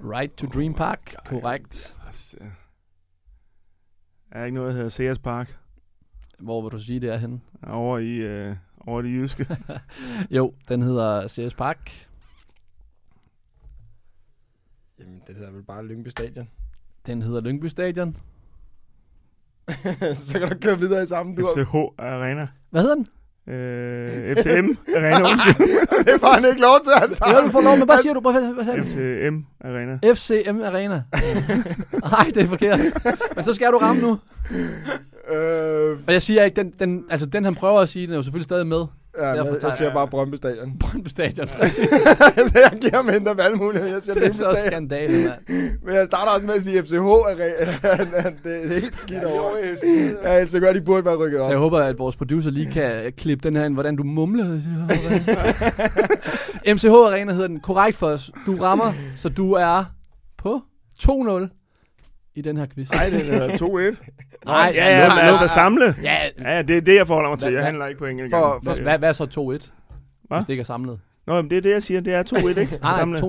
[0.00, 1.14] Right to Dream Park.
[1.26, 1.96] Korrekt.
[2.06, 2.36] Altså,
[4.30, 5.58] Er der ikke noget, der hedder Sears Park?
[6.38, 7.40] Hvor vil du sige, det er henne?
[7.62, 8.56] Over i, øh,
[8.86, 9.46] over det jyske.
[10.36, 12.08] Jo, den hedder CS Park.
[14.98, 16.48] Jamen, det hedder vel bare Lyngby Stadion.
[17.06, 18.16] Den hedder Lyngby Stadion.
[20.14, 21.50] så kan du køre videre i samme dur.
[21.54, 22.48] FCH Arena.
[22.70, 23.08] Hvad hedder den?
[23.48, 25.28] Øh, FCM Arena.
[26.12, 27.36] det får han ikke lov til starte.
[27.36, 28.20] Ja, du får lov, men hvad siger du?
[28.20, 28.82] Hvad, hvad, du?
[28.84, 29.98] FCM Arena.
[30.14, 31.02] FCM Arena.
[32.10, 32.80] Nej, det er forkert.
[33.36, 34.18] Men så skal du ramme nu.
[35.30, 38.16] Øh, Og jeg siger ikke, den, den, altså den han prøver at sige, den er
[38.16, 38.84] jo selvfølgelig stadig med.
[39.18, 40.72] Ja, Derfor tager jeg siger jeg- bare Brøndby Stadion.
[40.80, 41.48] Brøndby Stadion.
[42.54, 43.88] jeg giver ham mindre valgmulighed.
[43.92, 44.66] Jeg siger det er så Stadion.
[44.66, 45.40] skandale, mand.
[45.84, 48.28] Men jeg starter også med at sige FCH Arena.
[48.30, 49.50] det, det er helt skidt over.
[50.24, 51.50] Ja, ellers så godt, de burde være rykket op.
[51.50, 54.44] Jeg håber, at vores producer lige kan klippe den her ind, hvordan du mumler.
[56.74, 57.60] MCH Arena hedder den.
[57.60, 58.30] Korrekt for os.
[58.46, 59.84] Du rammer, så du er
[60.38, 60.60] på
[61.04, 61.63] 2-0
[62.36, 62.90] i den her quiz.
[62.90, 64.44] Nej, den hedder 2-1.
[64.46, 65.94] Nej, ja, ja, men altså samle.
[66.02, 67.48] Ja, Ja, det er det, jeg forholder mig til.
[67.48, 68.34] Hvad- Jeg handler ikke på engelsk.
[68.34, 69.48] For- hvad, hvad, hvad er så 2-1?
[69.50, 69.72] Hvis
[70.28, 70.38] Hvad?
[70.42, 71.00] det ikke er samlet.
[71.26, 72.00] Nå, men det er det, jeg siger.
[72.00, 72.78] Det er 2-1, ikke?
[72.82, 73.18] Nej, Samle.
[73.18, 73.22] 2-0.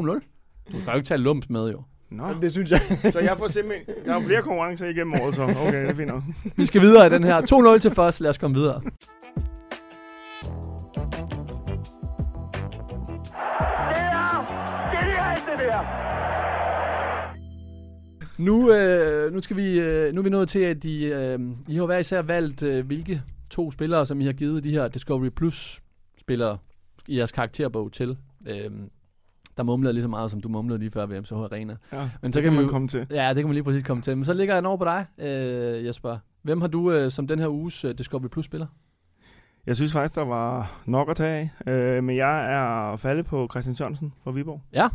[0.74, 1.82] Du skal jo ikke tage lumps med, jo.
[2.12, 2.80] Nå, Det synes jeg.
[3.14, 3.96] så jeg får simpelthen...
[4.06, 6.24] Der er jo flere konkurrencer igennem året, så okay, det er fint nok.
[6.56, 7.42] Vi skal videre i den her.
[7.76, 8.20] 2-0 til først.
[8.22, 8.82] Lad os komme videre.
[18.38, 21.76] Nu, øh, nu, skal vi, øh, nu er vi nået til, at I, øh, I
[21.76, 25.30] har hver især valgt, øh, hvilke to spillere, som I har givet de her Discovery
[25.30, 25.82] Plus
[26.22, 26.58] spillere
[27.08, 28.18] i jeres karakterbog til.
[28.50, 28.72] Øh,
[29.58, 31.76] der mumlede lige så meget, som du mumlede lige før ved MCH Arena.
[31.94, 33.08] Ja, Men så det kan vi man jo- komme til.
[33.12, 34.18] Ja, det kan man lige præcis komme til.
[34.18, 36.18] Men så ligger jeg over på dig, øh, Jesper.
[36.42, 38.68] Hvem har du øh, som den her uges øh, Discovery Plus spiller?
[39.66, 41.72] Jeg synes faktisk, der var nok at tage af.
[41.72, 44.62] Øh, men jeg er faldet på Christian Jørgensen fra Viborg.
[44.74, 44.90] Ja.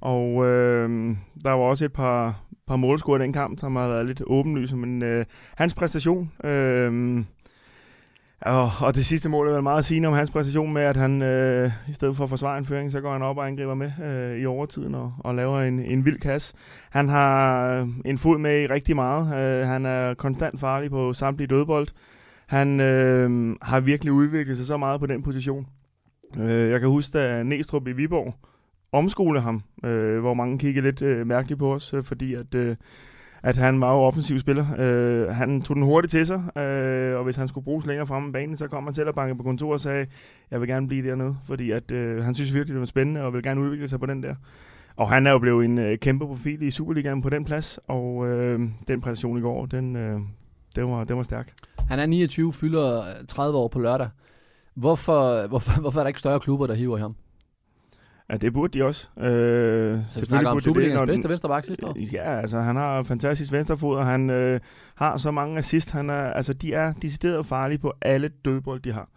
[0.00, 4.06] Og øh, der var også et par, par målscorer i den kamp, som har været
[4.06, 4.76] lidt åbenlyse.
[4.76, 5.24] Men øh,
[5.56, 6.32] hans præstation...
[6.44, 7.24] Øh,
[8.40, 11.22] og, og det sidste mål er vel meget sigende om hans præstation med, at han
[11.22, 13.90] øh, i stedet for at forsvare en føring, så går han op og angriber med
[14.04, 16.54] øh, i overtiden og, og laver en, en vild kasse.
[16.90, 19.26] Han har øh, en fod med i rigtig meget.
[19.26, 21.88] Øh, han er konstant farlig på samtlige dødbold.
[22.46, 25.66] Han øh, har virkelig udviklet sig så meget på den position.
[26.38, 28.34] Øh, jeg kan huske, da Næstrup i Viborg
[28.92, 32.76] omskole ham, øh, hvor mange kiggede lidt øh, mærkeligt på os, øh, fordi at, øh,
[33.42, 34.66] at han var jo offensiv spiller.
[34.78, 38.28] Øh, han tog den hurtigt til sig, øh, og hvis han skulle bruges længere fremme
[38.28, 40.06] i banen, så kom han til at banke på kontoret og sagde,
[40.50, 43.34] jeg vil gerne blive dernede, fordi at, øh, han synes virkelig, det var spændende, og
[43.34, 44.34] vil gerne udvikle sig på den der.
[44.96, 48.28] Og han er jo blevet en øh, kæmpe profil i Superligaen på den plads, og
[48.28, 50.20] øh, den præstation i går, den, øh,
[50.76, 51.52] den, var, den var stærk.
[51.88, 54.08] Han er 29, fylder øh, 30 år på lørdag.
[54.74, 57.16] Hvorfor, hvorfor, hvorfor er der ikke større klubber, der hiver i ham?
[58.30, 59.08] Ja, det burde de også.
[59.20, 61.96] Øh, Så snakker om burde de det, når den- bedste venstreback sidste år.
[62.12, 64.60] Ja, altså han har fantastisk venstrefod, og han øh,
[64.94, 65.90] har så mange assist.
[65.90, 69.08] Han er, altså, de er decideret farlige på alle dødbold, de har.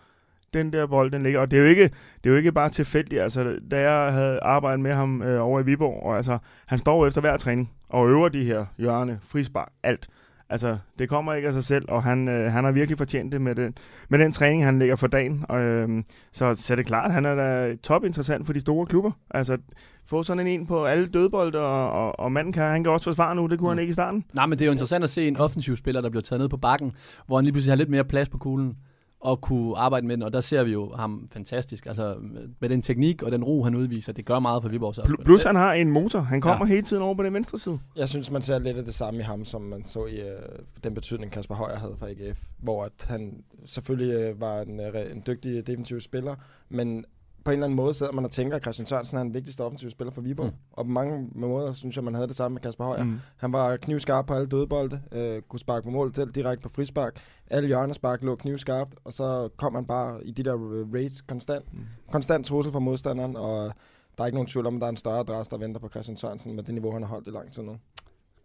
[0.54, 2.70] Den der bold, den ligger, og det er jo ikke, det er jo ikke bare
[2.70, 3.22] tilfældigt.
[3.22, 7.08] Altså, da jeg havde arbejdet med ham øh, over i Viborg, og altså, han står
[7.08, 10.08] efter hver træning og øver de her hjørne, frispark, alt.
[10.52, 13.42] Altså, det kommer ikke af sig selv, og han, øh, han har virkelig fortjent det
[13.42, 13.74] med den,
[14.10, 15.46] med den træning, han lægger for dagen.
[15.50, 18.86] Og, øh, så, så er det klart, han er da top interessant for de store
[18.86, 19.12] klubber.
[19.30, 19.58] Altså,
[20.06, 23.04] få sådan en en på alle dødbold, og, og, og manden kan, han kan også
[23.04, 23.78] forsvare nu, det kunne mm.
[23.78, 24.24] han ikke i starten.
[24.34, 26.50] Nej, men det er jo interessant at se en offensiv spiller, der bliver taget ned
[26.50, 26.92] på bakken,
[27.28, 28.76] hvor han lige pludselig har lidt mere plads på kuglen
[29.22, 31.86] og kunne arbejde med den, og der ser vi jo ham fantastisk.
[31.86, 32.16] Altså
[32.60, 35.26] med den teknik og den ro, han udviser, det gør meget for Viborgs opspil.
[35.26, 36.70] plus han har en motor, han kommer ja.
[36.70, 37.80] hele tiden over på den venstre side.
[37.96, 40.40] Jeg synes, man ser lidt af det samme i ham, som man så i øh,
[40.84, 42.40] den betydning, Kasper Højer havde for AGF.
[42.60, 46.36] Hvor at han selvfølgelig øh, var en, øh, en dygtig defensiv spiller,
[46.70, 47.06] men
[47.46, 49.62] på en eller anden måde sidder man og tænker, at Christian Sørensen er den vigtigste
[49.62, 50.48] offensive spiller for Viborg.
[50.48, 50.54] Mm.
[50.72, 53.04] Og på mange måder synes jeg, man havde det samme med Kasper Højer.
[53.04, 53.20] Mm.
[53.38, 57.20] Han var knivskarp på alle dødbolde, øh, kunne sparke på mål til direkte på frispark.
[57.48, 61.74] Alle hjørnespark lå knivskarpt, og så kom han bare i de der øh, raids konstant.
[61.74, 61.80] Mm.
[62.12, 63.74] Konstant trussel for modstanderen, og
[64.18, 65.90] der er ikke nogen tvivl om, at der er en større adresse, der venter på
[65.90, 67.78] Christian Sørensen med det niveau, han har holdt i lang tid nu.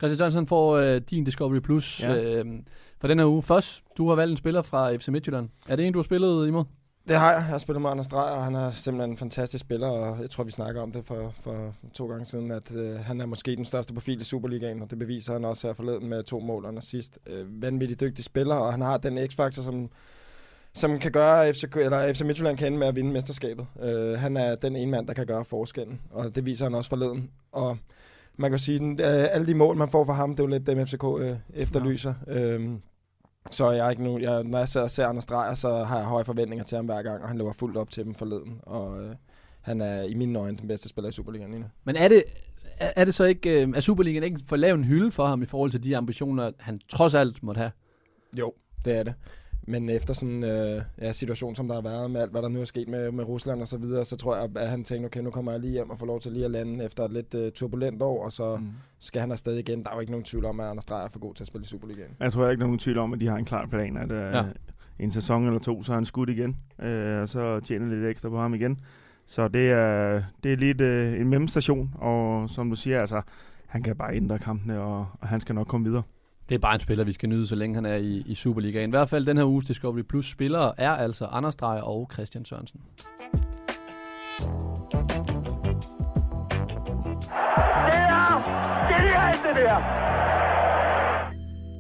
[0.01, 2.41] Christian Jørgensen får øh, din Discovery Plus ja.
[2.41, 2.47] øh,
[3.01, 3.43] for den her uge.
[3.43, 5.49] Først, du har valgt en spiller fra FC Midtjylland.
[5.69, 6.65] Er det en, du har spillet imod?
[7.09, 7.37] Det har jeg.
[7.37, 10.31] Jeg har spillet med Anders Dreyer, og han er simpelthen en fantastisk spiller, og jeg
[10.31, 13.57] tror, vi snakker om det for, for to gange siden, at øh, han er måske
[13.57, 16.65] den største profil i Superligaen, og det beviser han også her forleden med to mål
[16.65, 17.19] under sidst.
[17.27, 19.91] Øh, vanvittigt dygtig spiller, og han har den x-faktor, som,
[20.75, 23.67] som kan gøre, FC, eller FC Midtjylland kan ende med at vinde mesterskabet.
[23.83, 26.91] Øh, han er den ene mand, der kan gøre forskellen, og det viser han også
[26.91, 27.31] forleden.
[27.53, 27.79] Og
[28.37, 30.51] man kan sige, at øh, alle de mål, man får fra ham, det er jo
[30.51, 32.15] lidt dem, FCK øh, efterlyser.
[32.27, 32.41] Ja.
[32.41, 32.81] Øhm,
[33.51, 36.07] så jeg er ikke nu, jeg, når jeg ser, ser Anders Dreyer, så har jeg
[36.07, 38.61] høje forventninger til ham hver gang, og han løber fuldt op til dem forleden.
[38.63, 39.15] Og øh,
[39.61, 41.67] han er i mine øjne den bedste spiller i Superligaen lige nu.
[41.85, 42.25] Men er det,
[42.79, 45.47] er, det så ikke, øh, er Superligaen ikke for lav en hylde for ham i
[45.47, 47.71] forhold til de ambitioner, han trods alt måtte have?
[48.39, 48.53] Jo,
[48.85, 49.15] det er det.
[49.69, 52.49] Men efter sådan en øh, ja, situation, som der har været med alt, hvad der
[52.49, 55.07] nu er sket med, med Rusland og så videre, så tror jeg, at han tænkte,
[55.07, 57.13] okay, nu kommer jeg lige hjem og får lov til lige at lande efter et
[57.13, 58.69] lidt øh, turbulent år, og så mm.
[58.99, 59.83] skal han afsted igen.
[59.83, 61.49] Der er jo ikke nogen tvivl om, at Anders Dreyer er for god til at
[61.49, 62.11] spille i Superligaen.
[62.21, 64.13] Jeg tror ikke, der er nogen tvivl om, at de har en klar plan, at
[64.13, 64.37] øh, Ja.
[64.37, 64.45] ja.
[64.99, 68.29] en sæson eller to, så er han skudt igen, øh, og så tjener lidt ekstra
[68.29, 68.81] på ham igen.
[69.27, 73.23] Så det er, det er lidt øh, en mellemstation, og som du siger, altså,
[73.67, 76.03] han kan bare ændre kampene, og, og han skal nok komme videre.
[76.49, 78.91] Det er bare en spiller, vi skal nyde, så længe han er i, i Superligaen.
[78.91, 82.45] I hvert fald den her uges Discovery Plus spillere er altså Anders Dreyer og Christian
[82.45, 82.81] Sørensen.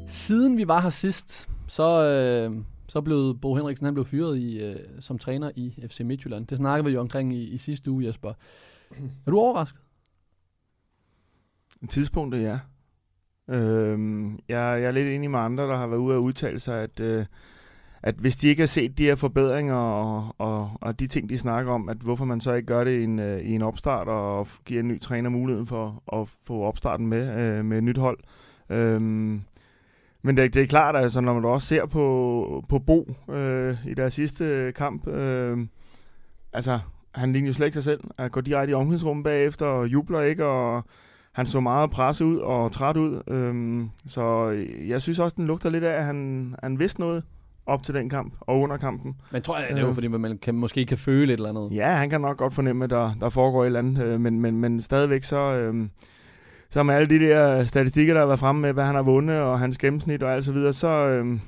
[0.07, 4.59] Siden vi var her sidst, så, øh, så blev Bo Henriksen han blev fyret i,
[4.59, 6.47] øh, som træner i FC Midtjylland.
[6.47, 8.33] Det snakkede vi jo omkring i, i sidste uge, Jesper.
[9.27, 9.81] Er du overrasket?
[11.89, 12.59] Tidspunktet, ja.
[13.49, 16.83] Øh, jeg, jeg er lidt enig med andre, der har været ude og udtale sig,
[16.83, 17.25] at, øh,
[18.03, 21.39] at hvis de ikke har set de her forbedringer og, og, og de ting, de
[21.39, 24.09] snakker om, at hvorfor man så ikke gør det i en, øh, i en opstart
[24.09, 27.99] og giver en ny træner muligheden for at få opstarten med, øh, med et nyt
[27.99, 28.19] hold.
[28.71, 29.01] Øh,
[30.23, 33.95] men det, det er klart, altså, når man også ser på, på Bo øh, i
[33.95, 35.59] deres sidste kamp, øh,
[36.53, 36.79] altså,
[37.15, 38.01] han ligner jo slet ikke sig selv.
[38.19, 40.85] Han går direkte i omklædningsrummet bagefter og jubler ikke, og
[41.37, 43.23] han så meget presset ud og træt ud.
[43.29, 44.49] Øhm, så
[44.87, 47.25] jeg synes også, den lugter lidt af, at han, han vidste noget
[47.67, 49.17] op til den kamp og under kampen.
[49.33, 49.95] Men tror jeg, det er jo Øh.
[49.95, 51.77] fordi, man kan, måske kan føle et eller andet.
[51.77, 54.41] Ja, han kan nok godt fornemme, at der, der foregår et eller andet, øh, men,
[54.41, 55.89] men, men stadigvæk så, øh,
[56.71, 59.37] så med alle de der statistikker, der har været fremme med, hvad han har vundet,
[59.37, 61.39] og hans gennemsnit og alt så videre, så, øh,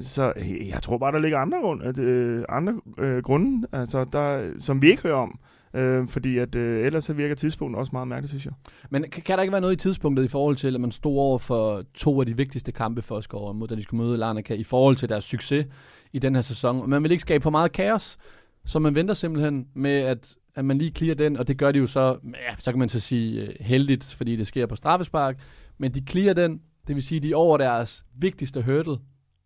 [0.00, 0.32] så
[0.72, 4.90] jeg tror bare, der ligger andre, grund, øh, andre øh, grunde, altså, der, som vi
[4.90, 5.38] ikke hører om.
[5.76, 8.52] Øh, fordi at øh, ellers så virker tidspunktet også meget mærkeligt, synes jeg.
[8.90, 11.18] Men kan, kan der ikke være noget i tidspunktet i forhold til, at man stod
[11.18, 14.54] over for to af de vigtigste kampe for Skov mod, da de skulle møde Larnaca,
[14.54, 15.66] i forhold til deres succes
[16.12, 16.90] i den her sæson?
[16.90, 18.18] Man vil ikke skabe for meget kaos,
[18.66, 21.78] så man venter simpelthen med, at, at man lige clear den, og det gør de
[21.78, 25.40] jo så, ja, så kan man så sige øh, heldigt, fordi det sker på straffespark,
[25.78, 28.98] men de clear den, det vil sige, de er over deres vigtigste hurdle,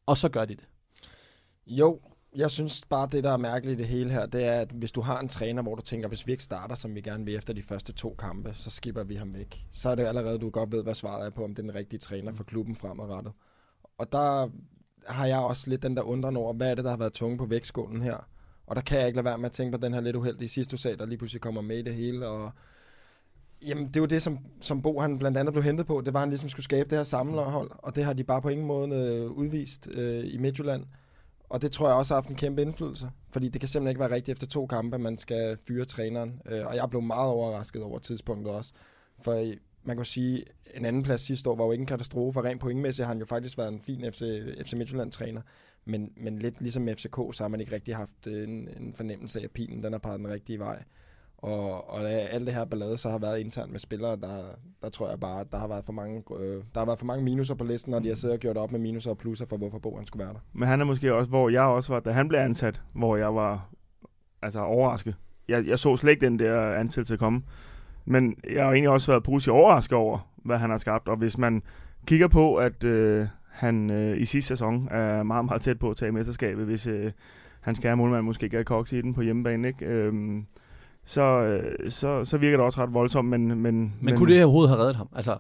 [0.07, 0.69] og så gør de det.
[1.67, 2.01] Jo,
[2.37, 4.93] jeg synes bare, det der er mærkeligt i det hele her, det er, at hvis
[4.93, 7.35] du har en træner, hvor du tænker, hvis vi ikke starter, som vi gerne vil
[7.35, 9.67] efter de første to kampe, så skipper vi ham væk.
[9.73, 11.75] Så er det allerede, du godt ved, hvad svaret er på, om det er den
[11.75, 13.33] rigtige træner for klubben fremadrettet.
[13.99, 14.51] Og der
[15.07, 17.39] har jeg også lidt den der undren over, hvad er det, der har været tunge
[17.39, 18.29] på vægtskålen her?
[18.67, 20.49] Og der kan jeg ikke lade være med at tænke på den her lidt uheldige
[20.49, 22.51] sidste sag, der lige pludselig kommer med i det hele, og
[23.67, 26.01] Jamen, det er jo det, som, som Bo han blandt andet blev hentet på.
[26.01, 28.43] Det var, at han ligesom skulle skabe det her samlerhold, og det har de bare
[28.43, 30.85] på ingen måde øh, udvist øh, i Midtjylland.
[31.51, 34.01] Og det tror jeg også har haft en kæmpe indflydelse, fordi det kan simpelthen ikke
[34.01, 36.41] være rigtigt efter to kampe, at man skal fyre træneren.
[36.47, 38.73] Øh, og jeg blev meget overrasket over tidspunktet også.
[39.21, 39.53] For
[39.85, 42.61] man kan sige, en anden plads sidste år var jo ikke en katastrofe, og rent
[42.61, 44.23] pointmæssigt har han jo faktisk været en fin FC,
[44.67, 45.41] FC Midtjylland-træner.
[45.85, 48.95] Men, men lidt ligesom med FCK, så har man ikke rigtig haft øh, en, en
[48.95, 50.83] fornemmelse af, at pilen den er peget den rigtige vej.
[51.43, 54.43] Og, og alt det her ballade så har været internt med spillere, der,
[54.83, 57.25] der tror jeg bare, der har været for mange, øh, der har været for mange
[57.25, 59.57] minuser på listen, og de har siddet og gjort op med minuser og plusser for,
[59.57, 60.41] hvorfor Bo han skulle være der.
[60.53, 63.35] Men han er måske også, hvor jeg også var, da han blev ansat, hvor jeg
[63.35, 63.71] var
[64.43, 65.15] altså overrasket.
[65.49, 67.43] Jeg, jeg så slet ikke den der ansættelse komme.
[68.05, 71.09] Men jeg har egentlig også været positivt overrasket over, hvad han har skabt.
[71.09, 71.63] Og hvis man
[72.07, 75.97] kigger på, at øh, han øh, i sidste sæson er meget, meget tæt på at
[75.97, 77.13] tage mesterskabet, hvis øh,
[77.61, 79.87] han skal have målmand måske ikke have koks i den på hjemmebane, ikke?
[79.87, 80.13] Øh,
[81.11, 83.29] så, øh, så, så virker det også ret voldsomt.
[83.29, 85.09] Men, men, men, Men kunne det her overhovedet have reddet ham?
[85.17, 85.39] Altså,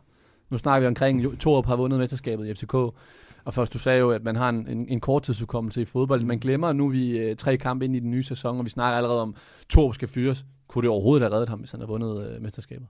[0.50, 2.94] nu snakker vi omkring, Torup har vundet mesterskabet i FCK, og
[3.54, 6.22] først du sagde jo, at man har en, en, en korttidsudkommelse i fodbold.
[6.22, 8.96] Man glemmer nu, vi er tre kampe ind i den nye sæson, og vi snakker
[8.96, 9.34] allerede om,
[9.68, 10.44] Torup skal fyres.
[10.68, 12.86] Kunne det overhovedet have reddet ham, hvis han havde vundet øh, mesterskabet?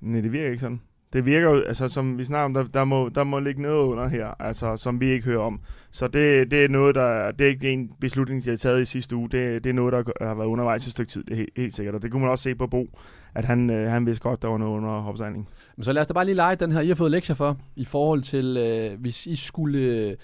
[0.00, 0.80] Nej, det virker ikke sådan.
[1.12, 3.86] Det virker jo, altså som vi snakker om, der, der, må, der må ligge noget
[3.86, 5.60] under her, altså som vi ikke hører om.
[5.90, 8.84] Så det, det er noget, der, det er ikke en beslutning, de har taget i
[8.84, 9.28] sidste uge.
[9.28, 11.74] Det, det er noget, der har været undervejs et stykke tid, det er helt, helt
[11.74, 11.94] sikkert.
[11.94, 12.98] Og det kunne man også se på Bo,
[13.34, 15.48] at han, øh, han vidste godt, der var noget under opsejling.
[15.76, 17.56] Men så lad os da bare lige lege den her, I har fået lektier for,
[17.76, 20.16] i forhold til, øh, hvis I skulle øh,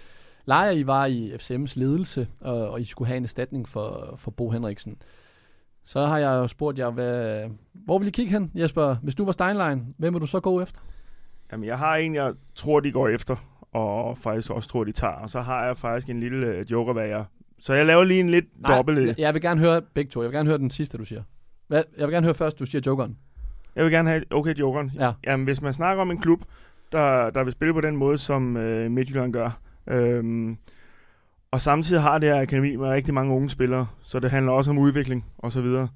[0.47, 4.31] lege, I var i FCM's ledelse, og, og I skulle have en erstatning for, for
[4.31, 4.97] Bo Henriksen.
[5.87, 8.97] Så har jeg jo spurgt jer, hvad, hvor vil I kigge hen, Jesper?
[9.03, 10.81] Hvis du var Steinlein, hvem vil du så gå efter?
[11.53, 13.37] Jamen, jeg har en, jeg tror, de går efter,
[13.73, 15.13] og faktisk også tror, de tager.
[15.13, 17.25] Og så har jeg faktisk en lille øh, joker, hvad jeg...
[17.59, 19.09] Så jeg laver lige en lidt dobbelt...
[19.09, 20.23] jeg, jeg vil gerne høre begge to.
[20.23, 21.23] Jeg vil gerne høre den sidste, du siger.
[21.67, 21.83] Hvad?
[21.99, 23.19] Jeg vil gerne høre først, du siger jokeren.
[23.77, 24.93] Jeg vil gerne have, okay, jokeren.
[24.95, 25.13] Ja.
[25.27, 26.41] Jamen, hvis man snakker om en klub,
[26.93, 30.59] der, der vil spille på den måde, som øh, Midtjylland gør, øhm,
[31.57, 34.71] og samtidig har det her akademi med rigtig mange unge spillere, så det handler også
[34.71, 35.89] om udvikling og så videre.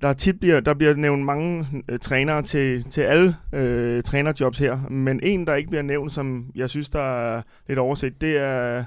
[0.00, 4.78] Der tit bliver, der bliver nævnt mange øh, trænere til, til alle øh, trænerjobs her,
[4.90, 8.84] men en, der ikke bliver nævnt, som jeg synes, der er lidt overset, det er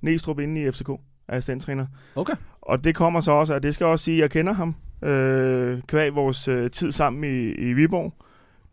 [0.00, 0.90] Næstrup inde i FCK,
[1.28, 1.86] assistenttræner.
[2.16, 2.34] Okay.
[2.62, 5.82] Og det kommer så også, at det skal også sige, at jeg kender ham, øh,
[5.82, 8.12] kvæg vores øh, tid sammen i, i Viborg.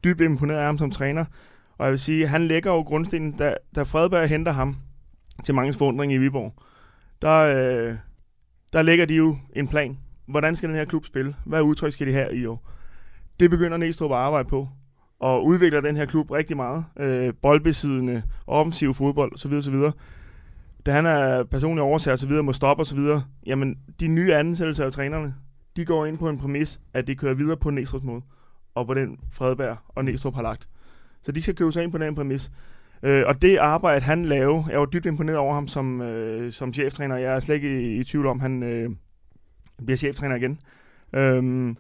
[0.04, 1.26] Dybt imponeret af ham som træner.
[1.78, 4.76] Og jeg vil sige, han lægger jo grundstenen, da, da Fredberg henter ham
[5.44, 6.54] til mange forundring i Viborg.
[7.22, 7.96] Der, øh,
[8.74, 9.98] der lægger de jo en plan.
[10.26, 11.36] Hvordan skal den her klub spille?
[11.46, 12.70] Hvad udtryk skal de have i år?
[13.40, 14.68] Det begynder Næstrup at arbejde på
[15.20, 16.86] og udvikler den her klub rigtig meget.
[17.00, 19.54] Øh, boldbesiddende, offensiv fodbold osv.
[19.54, 19.76] osv.
[20.86, 22.32] Da han er personlig oversager osv.
[22.32, 23.00] må stoppe osv.
[23.46, 25.34] Jamen, de nye ansættelser af trænerne,
[25.76, 28.22] de går ind på en præmis, at de kører videre på Næstrup's måde,
[28.76, 30.68] og på den Fredberg og Næstrup har lagt.
[31.22, 32.52] Så de skal købe sig ind på den præmis.
[33.04, 36.74] Øh, og det arbejde, han lavede, jeg var dybt imponeret over ham som, øh, som
[36.74, 37.18] cheftræner.
[37.18, 38.90] Jeg er slet ikke i, i tvivl om, han øh,
[39.86, 40.60] bliver cheftræner igen.
[41.14, 41.78] Øhm,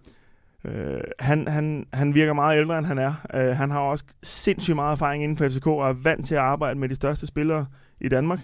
[0.65, 3.13] Øh, han, han, han virker meget ældre, end han er.
[3.33, 6.41] Øh, han har også sindssygt meget erfaring inden for FCK og er vant til at
[6.41, 7.65] arbejde med de største spillere
[8.01, 8.39] i Danmark.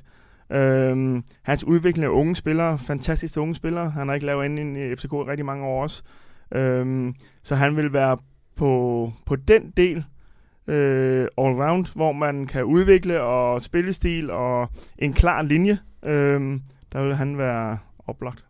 [0.51, 3.89] Øhm, hans udvikling af unge spillere, fantastiske unge spillere.
[3.89, 6.03] Han har ikke lavet inden i FCK i rigtig mange år også.
[6.51, 8.17] Øhm, så han vil være
[8.55, 10.05] på, på den del
[10.67, 15.79] øh, all-round, hvor man kan udvikle og spillestil og en klar linje.
[16.03, 16.59] Øh,
[16.91, 17.77] der vil han være
[18.07, 18.45] oplagt.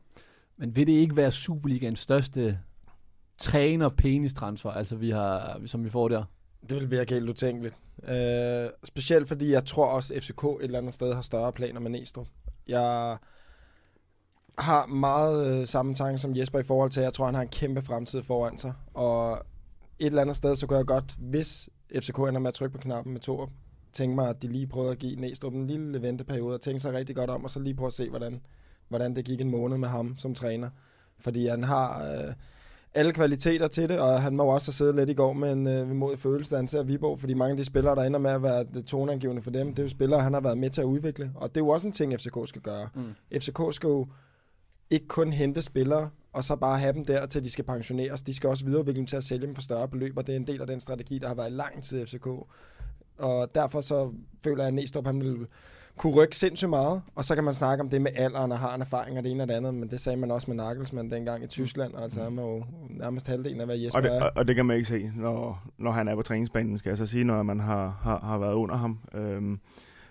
[0.58, 2.60] Men vil det ikke være Superligans største
[3.38, 6.24] træner penis transfer, altså vi har, som vi får der?
[6.70, 7.76] Det vil virke helt utænkeligt.
[8.08, 11.80] Øh, specielt fordi jeg tror også, at FCK et eller andet sted har større planer
[11.80, 12.28] med Næstrup.
[12.68, 13.18] Jeg
[14.58, 17.42] har meget øh, samme tanke som Jesper i forhold til, at jeg tror, han har
[17.42, 18.74] en kæmpe fremtid foran sig.
[18.94, 19.46] Og
[20.00, 22.82] et eller andet sted, så kunne jeg godt, hvis FCK ender med at trykke på
[22.82, 23.50] knappen med Torup,
[23.94, 26.94] tænke mig, at de lige prøvede at give Næstrup en lille venteperiode og tænke sig
[26.94, 28.42] rigtig godt om, og så lige prøve at se, hvordan,
[28.88, 30.70] hvordan det gik en måned med ham som træner.
[31.20, 32.34] Fordi han har øh,
[32.94, 35.68] alle kvaliteter til det, og han må også have siddet lidt i går med en
[35.68, 38.32] øh, mod følelse, da han ser Viborg, fordi mange af de spillere, der ender med
[38.32, 40.82] at være det toneangivende for dem, det er jo spillere, han har været med til
[40.82, 42.90] at udvikle, og det er jo også en ting, FCK skal gøre.
[42.96, 43.40] Mm.
[43.40, 44.08] FCK skal jo
[44.90, 48.22] ikke kun hente spillere, og så bare have dem der, til de skal pensioneres.
[48.22, 50.38] De skal også videreudvikle dem til at sælge dem for større beløb, og det er
[50.38, 52.28] en del af den strategi, der har været lang tid i FCK.
[53.18, 54.12] Og derfor så
[54.44, 55.48] føler jeg, at Næstrup, han vil
[55.98, 58.76] kunne rykke sindssygt meget, og så kan man snakke om det med alderen og har
[58.76, 61.12] en erfaring og det ene og det andet, men det sagde man også med Nagelsmann
[61.12, 64.12] dengang i Tyskland, og altså han var jo nærmest halvdelen af, hvad Jesper og det,
[64.12, 66.98] og, og det kan man ikke se, når, når han er på træningsbanen, skal jeg
[66.98, 69.00] så sige, når man har, har, har været under ham.
[69.14, 69.60] Øhm,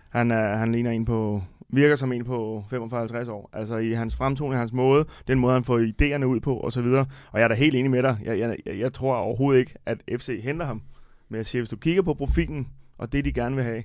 [0.09, 3.51] han, er, han ligner en på, virker som en på 45-50 år.
[3.53, 6.83] Altså i hans fremtoning, hans måde, den måde, han får idéerne ud på, og så
[6.83, 7.07] videre.
[7.33, 8.19] Og jeg er da helt enig med dig.
[8.25, 10.83] Jeg, jeg, jeg, tror overhovedet ikke, at FC henter ham.
[11.29, 13.83] Men jeg siger, hvis du kigger på profilen, og det de gerne vil have,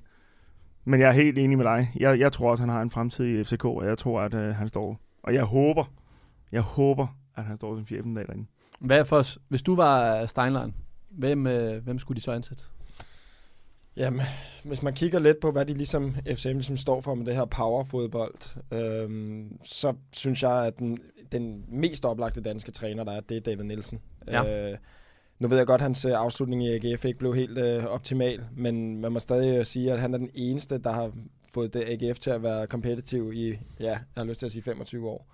[0.85, 1.91] men jeg er helt enig med dig.
[1.99, 4.55] Jeg, jeg tror også, han har en fremtid i FCK, og jeg tror, at øh,
[4.55, 4.99] han står...
[5.23, 5.83] Og jeg håber,
[6.51, 8.45] jeg håber, at han står som chefen derinde.
[8.79, 10.75] Hvad for hvis du var Steinlein,
[11.09, 12.63] hvem, øh, hvem skulle de så ansætte?
[13.97, 14.21] Jamen,
[14.63, 17.45] hvis man kigger lidt på, hvad de ligesom, FCM ligesom står for med det her
[17.45, 20.97] powerfodbold, øhm, så synes jeg, at den,
[21.31, 24.01] den mest oplagte danske træner, der er, det er David Nielsen.
[24.27, 24.71] Ja.
[24.71, 24.77] Øh,
[25.39, 28.43] nu ved jeg godt, at hans øh, afslutning i AGF ikke blev helt øh, optimal,
[28.55, 31.11] men man må stadig øh, sige, at han er den eneste, der har
[31.49, 33.49] fået det AGF til at være kompetitiv i,
[33.79, 35.27] ja, jeg har lyst til at sige 25 år.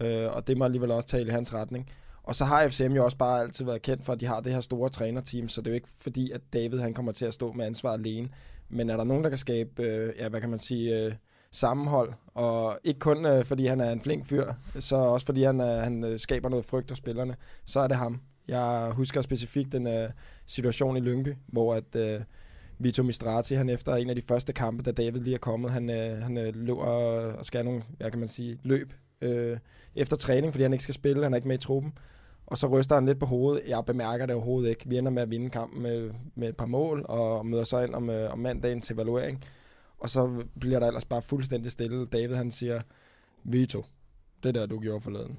[0.00, 1.88] Øh, og det må alligevel også tale i hans retning.
[2.24, 4.52] Og så har FCM jo også bare altid været kendt for, at de har det
[4.52, 7.34] her store trænerteam, så det er jo ikke fordi, at David han kommer til at
[7.34, 8.28] stå med ansvar alene.
[8.68, 11.14] Men er der nogen, der kan skabe, øh, ja, hvad kan man sige, øh,
[11.50, 15.60] sammenhold, og ikke kun øh, fordi han er en flink fyr, så også fordi han,
[15.60, 18.20] øh, han øh, skaber noget frygt hos spillerne, så er det ham.
[18.48, 20.10] Jeg husker specifikt den øh,
[20.46, 22.20] situation i Lyngby, hvor at øh,
[22.78, 25.90] Vito Mistrati, han efter en af de første kampe, da David lige er kommet, han,
[25.90, 28.92] øh, han øh, løber og skal nogle, hvad kan man sige, løb
[29.22, 29.58] øh,
[29.94, 31.92] efter træning, fordi han ikke skal spille, han er ikke med i truppen.
[32.46, 33.62] Og så ryster han lidt på hovedet.
[33.68, 34.88] Jeg bemærker det overhovedet ikke.
[34.88, 37.94] Vi ender med at vinde kampen med, med et par mål, og møder så ind
[37.94, 39.44] om, øh, om mandagen til evaluering.
[39.98, 42.06] Og så bliver der ellers bare fuldstændig stille.
[42.06, 42.80] David han siger,
[43.44, 43.84] Vito,
[44.42, 45.38] det der du gjorde forleden,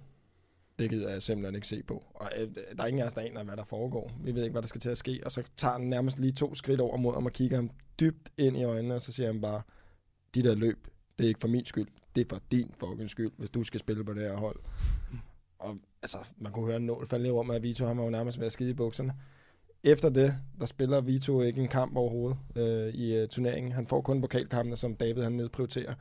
[0.80, 2.04] det gider jeg simpelthen ikke se på.
[2.14, 4.12] Og øh, der er ingen af os, der aner, hvad der foregår.
[4.24, 5.22] Vi ved ikke, hvad der skal til at ske.
[5.26, 7.70] Og så tager han nærmest lige to skridt over mod ham og kigger ham
[8.00, 9.62] dybt ind i øjnene, og så siger han bare,
[10.36, 11.88] de der løb, det er ikke for min skyld.
[12.16, 14.60] Det er for din fucking skyld, hvis du skal spille på det her hold.
[15.60, 18.10] Og altså, man kunne høre en nål falde i rummet, at Vito han var jo
[18.10, 19.14] nærmest ved at skide i bukserne.
[19.84, 23.72] Efter det, der spiller Vito ikke en kamp overhovedet øh, i øh, turneringen.
[23.72, 25.94] Han får kun pokalkampene, som David han nedprioriterer.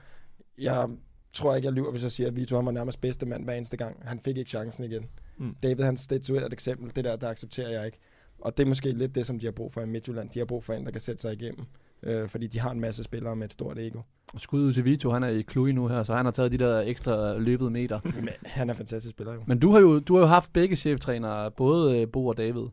[0.58, 0.88] Jeg
[1.32, 3.54] tror ikke, jeg lyver, hvis jeg siger, at Vito han var nærmest bedste mand hver
[3.54, 4.08] eneste gang.
[4.08, 5.06] Han fik ikke chancen igen.
[5.38, 5.56] Mm.
[5.62, 6.96] David han statuerede et eksempel.
[6.96, 7.98] Det der, der accepterer jeg ikke.
[8.38, 10.30] Og det er måske lidt det, som de har brug for i Midtjylland.
[10.30, 11.66] De har brug for en, der kan sætte sig igennem.
[12.02, 14.00] Øh, fordi de har en masse spillere med et stort ego.
[14.34, 16.52] Og skud ud til Vito, han er i Cluj nu her, så han har taget
[16.52, 18.00] de der ekstra løbede meter.
[18.20, 19.42] Men han er fantastisk spiller jo.
[19.46, 22.64] Men du har jo, du har jo haft begge cheftrænere, både øh, Bo og David.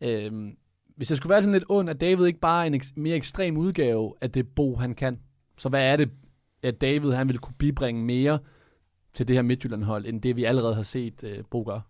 [0.00, 0.56] Øhm,
[0.96, 3.16] hvis det skulle være sådan lidt ondt, at David ikke bare er en ek- mere
[3.16, 5.18] ekstrem udgave af det Bo, han kan,
[5.58, 6.10] så hvad er det,
[6.62, 8.38] at David han ville kunne bibringe mere
[9.14, 11.82] til det her Midtjylland-hold, end det vi allerede har set øh, Bo gøre?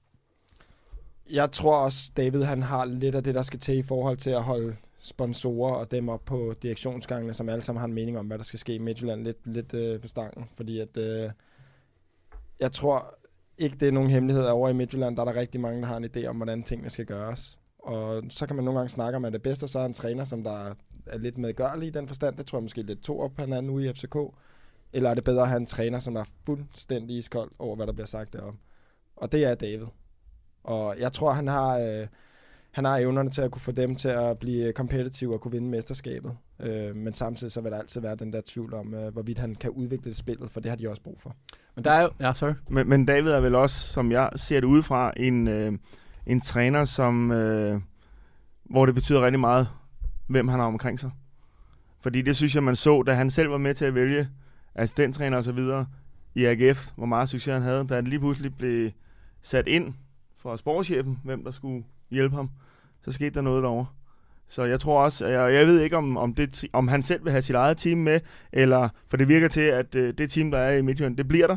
[1.32, 4.30] Jeg tror også, David han har lidt af det, der skal til i forhold til
[4.30, 8.26] at holde sponsorer og dem op på direktionsgangene, som alle sammen har en mening om,
[8.26, 10.48] hvad der skal ske i Midtjylland, lidt, lidt øh, på stangen.
[10.56, 11.30] Fordi at, øh,
[12.60, 13.18] jeg tror
[13.58, 15.96] ikke, det er nogen hemmelighed over i Midtjylland, der er der rigtig mange, der har
[15.96, 17.58] en idé om, hvordan tingene skal gøres.
[17.78, 20.24] Og så kan man nogle gange snakke om, at det bedste så er en træner,
[20.24, 20.72] som der
[21.06, 22.36] er lidt medgørlig i den forstand.
[22.36, 24.16] Det tror jeg måske lidt to op, han er nu i FCK.
[24.92, 27.92] Eller er det bedre at have en træner, som er fuldstændig iskold over, hvad der
[27.92, 28.58] bliver sagt derom.
[29.16, 29.86] Og det er David.
[30.64, 32.06] Og jeg tror, han har, øh,
[32.78, 35.68] han har evnerne til at kunne få dem til at blive kompetitive og kunne vinde
[35.68, 36.36] mesterskabet.
[36.60, 39.54] Øh, men samtidig så vil der altid være den der tvivl om, øh, hvorvidt han
[39.54, 41.36] kan udvikle spillet, for det har de også brug for.
[41.74, 42.10] Men der er jo...
[42.20, 42.52] Ja, sorry.
[42.68, 45.72] Men, men David er vel også, som jeg ser det udefra, en, øh,
[46.26, 47.80] en træner, som, øh,
[48.64, 49.68] hvor det betyder rigtig meget,
[50.26, 51.10] hvem han har omkring sig.
[52.00, 54.28] Fordi det synes jeg, man så, da han selv var med til at vælge
[54.74, 55.86] assistenttræner og så videre
[56.34, 58.90] i AGF, hvor meget succes han havde, da han lige pludselig blev
[59.42, 59.94] sat ind
[60.36, 62.50] for sportschefen, hvem der skulle hjælpe ham,
[63.08, 63.86] så skete der noget derovre.
[64.48, 67.32] Så jeg tror også, jeg, jeg ved ikke, om, om, det, om han selv vil
[67.32, 68.20] have sit eget team med,
[68.52, 71.46] eller for det virker til, at øh, det team, der er i Midtjylland, det bliver
[71.46, 71.56] der,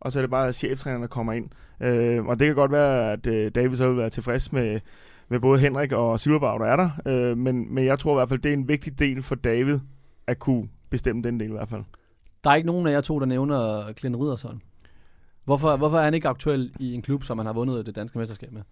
[0.00, 1.50] og så er det bare cheftræneren, der kommer ind.
[1.80, 4.80] Øh, og det kan godt være, at øh, David så vil være tilfreds med,
[5.28, 8.28] med både Henrik og Silverberg, der er der, øh, men, men jeg tror i hvert
[8.28, 9.78] fald, det er en vigtig del for David,
[10.26, 11.82] at kunne bestemme den del i hvert fald.
[12.44, 14.60] Der er ikke nogen af jer to, der nævner Clint Ridersholm.
[15.44, 18.18] Hvorfor, hvorfor er han ikke aktuel i en klub, som han har vundet det danske
[18.18, 18.62] mesterskab med?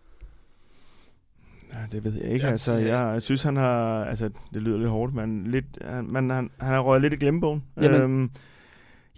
[1.75, 2.45] Ja, det ved jeg ikke.
[2.45, 4.05] Jeg altså, jeg synes, han har...
[4.05, 7.16] Altså, det lyder lidt hårdt, men lidt, han, man, han, han har røget lidt i
[7.16, 7.64] glemmebogen.
[7.81, 8.01] Jamen.
[8.01, 8.31] Øhm,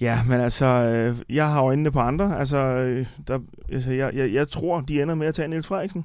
[0.00, 2.38] ja, men altså, øh, jeg har øjnene på andre.
[2.38, 3.38] Altså, øh, der,
[3.72, 6.04] altså jeg, jeg, jeg tror, de ender med at tage Niels Frederiksen.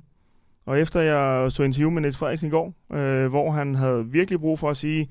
[0.66, 4.40] Og efter jeg så interview med Niels Frederiksen i går, øh, hvor han havde virkelig
[4.40, 5.10] brug for at sige,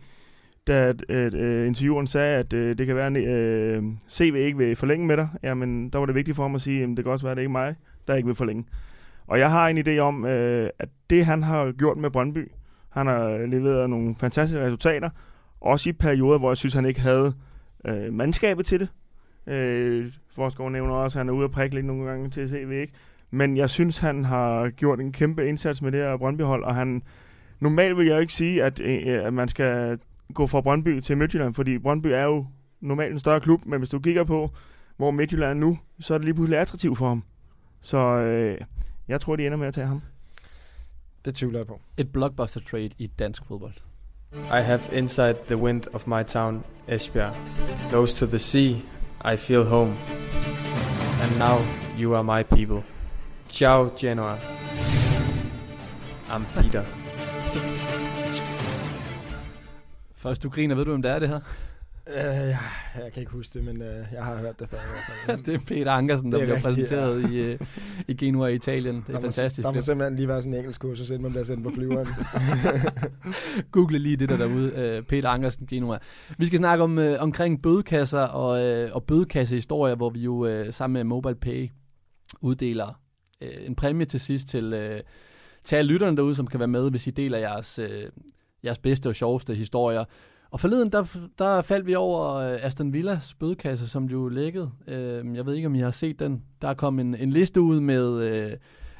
[0.66, 4.58] da at, at, øh, intervieweren sagde, at øh, det kan være, at øh, CV ikke
[4.58, 7.04] vil forlænge med dig, jamen der var det vigtigt for ham at sige, at det
[7.04, 7.74] kan også være, at det ikke er mig,
[8.08, 8.64] der ikke vil forlænge.
[9.26, 12.52] Og jeg har en idé om, øh, at det han har gjort med Brøndby,
[12.88, 15.10] han har leveret nogle fantastiske resultater,
[15.60, 17.32] også i perioder, hvor jeg synes, han ikke havde
[17.84, 18.88] øh, mandskabet til det.
[19.54, 22.70] Øh, Forsgaard nævner også, at han er ude at prikke lidt nogle gange til CV,
[22.72, 22.92] ikke?
[23.30, 27.02] Men jeg synes, han har gjort en kæmpe indsats med det her Brøndby-hold, og han...
[27.60, 29.98] Normalt vil jeg jo ikke sige, at, øh, at man skal
[30.34, 32.46] gå fra Brøndby til Midtjylland, fordi Brøndby er jo
[32.80, 34.50] normalt en større klub, men hvis du kigger på,
[34.96, 37.22] hvor Midtjylland er nu, så er det lige pludselig attraktivt for ham.
[37.80, 38.58] Så øh,
[39.08, 40.02] jeg tror, de ender med at tage ham.
[41.24, 41.80] Det tvivler jeg på.
[41.96, 43.74] Et blockbuster trade i dansk fodbold.
[44.32, 47.36] I have inside the wind of my town, Esbjerg.
[47.88, 48.70] Close to the sea,
[49.34, 49.94] I feel home.
[51.22, 51.58] And now
[52.00, 52.82] you are my people.
[53.48, 54.38] Ciao, Genoa.
[56.28, 56.84] I'm Peter.
[60.14, 61.40] Først du griner, ved du, hvem det er, det her?
[62.08, 62.58] Øh, jeg,
[62.94, 65.36] jeg kan ikke huske det, men øh, jeg har hørt det før.
[65.46, 67.60] det er Peter Ankersen, der er bliver præsenteret i, øh,
[68.08, 68.96] i Genua i Italien.
[68.96, 69.64] Det er der fantastisk.
[69.64, 71.70] Må, der må simpelthen lige være sådan en engelsk kursus, inden man bliver sendt på
[71.70, 72.06] flyveren.
[73.72, 74.72] Google lige det der derude.
[74.76, 75.98] Øh, Peter Ankersen, Genua.
[76.38, 80.72] Vi skal snakke om øh, omkring bødekasser og, øh, og bødekassehistorier, hvor vi jo øh,
[80.72, 81.70] sammen med MobilePay
[82.40, 83.00] uddeler
[83.40, 85.00] øh, en præmie til sidst til, øh,
[85.64, 88.02] til alle lytterne derude, som kan være med, hvis I deler jeres, øh,
[88.64, 90.04] jeres bedste og sjoveste historier.
[90.56, 94.70] Og forleden, der, der faldt vi over øh, Aston Villas bødekasse, som jo lækkede.
[94.86, 96.42] Øh, jeg ved ikke, om I har set den.
[96.62, 98.52] Der kom en, en liste ud med øh,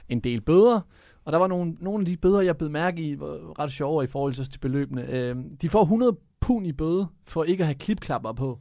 [0.09, 0.81] en del bøder,
[1.25, 4.05] og der var nogle, nogle af de bøder, jeg blev mærke i, var ret sjovere
[4.05, 5.13] i forhold til beløbene.
[5.13, 8.59] Øh, de får 100 pund i bøde for ikke at have klipklapper på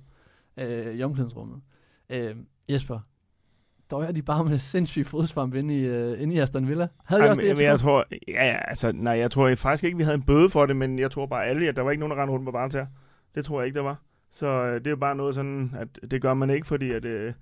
[0.58, 1.62] øh, i omklædningsrummet.
[2.10, 2.36] Øh,
[2.70, 3.00] Jesper,
[3.92, 6.88] døjer de bare med sindssygt fodsvamp inde i, uh, inde i Aston Villa.
[7.06, 7.56] Havde I Ej, også det?
[7.56, 10.24] men, i jeg tror, ja, ja, altså, nej, jeg tror faktisk ikke, vi havde en
[10.24, 12.34] bøde for det, men jeg tror bare alle, at der var ikke nogen, der rendte
[12.34, 12.86] rundt med barn her.
[13.36, 14.02] Det tror jeg ikke, der var.
[14.32, 17.34] Så øh, det er bare noget sådan, at det gør man ikke, fordi at, øh,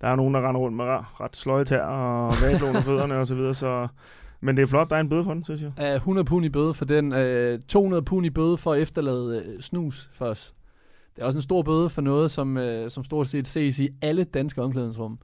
[0.00, 3.26] der er nogen, der render rundt med ret, sløje tær og vagelån under fødderne og
[3.26, 3.88] så videre, så...
[4.44, 5.72] Men det er flot, der er en bøde for den, synes jeg.
[5.78, 7.12] Uh, 100 pund i bøde for den.
[7.12, 10.54] Uh, 200 pund i bøde for at efterlade uh, snus for os.
[11.16, 13.88] Det er også en stor bøde for noget, som, uh, som stort set ses i
[14.02, 15.18] alle danske omklædningsrum.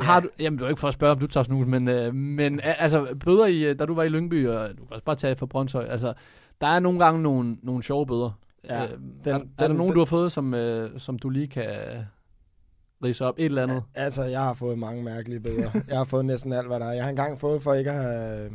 [0.00, 2.14] Har du, jamen, det var ikke for at spørge, om du tager snus, men, uh,
[2.14, 5.04] men uh, altså, bøder i, uh, da du var i Lyngby, og du kan også
[5.04, 6.12] bare tage for Brøndshøj, altså,
[6.60, 8.38] der er nogle gange nogle, nogle sjove bøder.
[8.68, 11.18] Ja, Øh, den- er, er den- der nogen, den- du har fået, som, uh, som
[11.18, 11.66] du lige kan
[13.04, 13.34] rise op?
[13.38, 13.82] Et eller andet?
[13.94, 15.70] Altså, jeg har fået mange mærkelige bøder.
[15.88, 16.92] jeg har fået næsten alt, hvad der er.
[16.92, 18.50] Jeg har engang fået for ikke at have,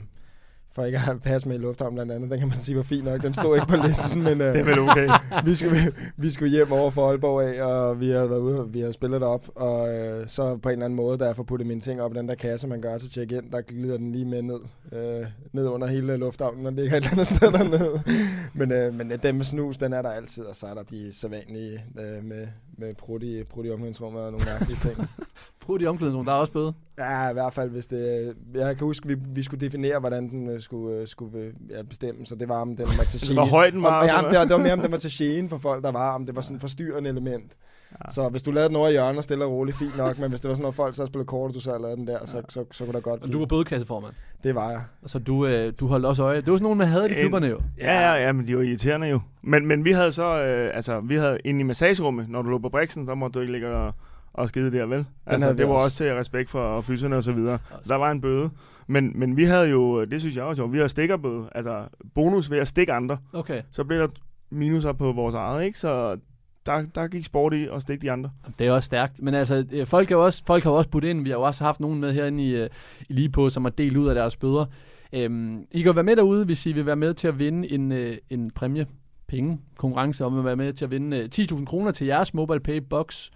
[0.74, 2.32] for ikke at have pas med i lufthavnen blandt andet.
[2.32, 3.22] Den kan man sige var fint nok.
[3.22, 5.10] Den stod ikke på listen, men uh, Det er vel okay.
[5.50, 8.80] vi, skulle, vi skulle hjem over for Aalborg af, og vi havde været ude, vi
[8.80, 11.68] havde spillet op, og uh, så på en eller anden måde, da jeg får puttet
[11.68, 14.26] mine ting op i den der kasse, man gør til check-in, der glider den lige
[14.26, 14.60] med ned,
[14.92, 18.04] uh, ned under hele lufthavnen, og ligger et eller andet sted dernede.
[18.60, 20.84] men, uh, men uh, den med snus, den er der altid, og så er der
[20.84, 22.48] de sædvanlige uh, med,
[22.82, 25.10] med prut i, prut i omklædningsrummet og nogle mærkelige ting.
[25.66, 26.74] Brug de omklædningsrum, der er også bøde.
[26.98, 28.34] Ja, i hvert fald, hvis det...
[28.54, 31.82] Jeg kan huske, vi, vi skulle definere, hvordan den øh, skulle, øh, skulle øh, ja,
[31.82, 34.08] bestemme, så det var, om den var til Det var højt den var, Om, og
[34.08, 36.16] ja, det, var, det var mere, om den var til gene for folk, der var,
[36.16, 37.52] om det var sådan et forstyrrende element.
[37.92, 38.12] Ja.
[38.12, 40.42] Så hvis du lavede den over i hjørnet, stille og roligt, fint nok, men hvis
[40.42, 42.26] det var sådan noget, folk så spillet kort, og du så havde lavet den der,
[42.26, 44.14] så, så, så kunne der godt Og du var bødekasseformand.
[44.44, 44.82] Det var jeg.
[45.06, 46.38] Så du, øh, du holdt også øje.
[46.42, 47.60] Det var sådan nogen, man havde i Øh, klubberne jo.
[47.78, 49.20] Ja, ja, ja, men de var irriterende jo.
[49.42, 52.58] Men, men vi havde så, øh, altså, vi havde inde i massagerummet, når du lå
[52.58, 53.94] på briksen, der måtte du ikke ligge og,
[54.34, 55.06] og skide der, vel?
[55.26, 55.84] Altså, det var også.
[55.84, 57.58] også til respekt for fyserne og så videre.
[57.88, 58.50] Der var en bøde.
[58.88, 61.50] Men, men vi havde jo, det synes jeg også, jo, vi havde stikkerbøde.
[61.56, 61.84] Altså,
[62.16, 63.18] bonus ved at stikke andre.
[63.34, 63.62] Okay.
[63.72, 64.08] Så blev der
[64.50, 65.80] minuser på vores eget, ikke?
[65.80, 66.18] Så
[66.66, 68.30] der, der gik sport i og stikke de andre.
[68.60, 69.22] Det er også stærkt.
[69.22, 71.24] Men altså, folk, er jo også, folk har jo også budt ind.
[71.24, 72.70] Vi har jo også haft nogen med herinde i, øh,
[73.10, 74.66] i lige på, som har delt ud af deres bøder.
[75.14, 77.92] Øhm, I kan være med derude, hvis I vil være med til at vinde en,
[77.92, 78.88] øh, en præmie.
[79.28, 79.60] Penge.
[79.78, 83.30] Konkurrence om at være med til at vinde øh, 10.000 kroner til jeres MobilePay Box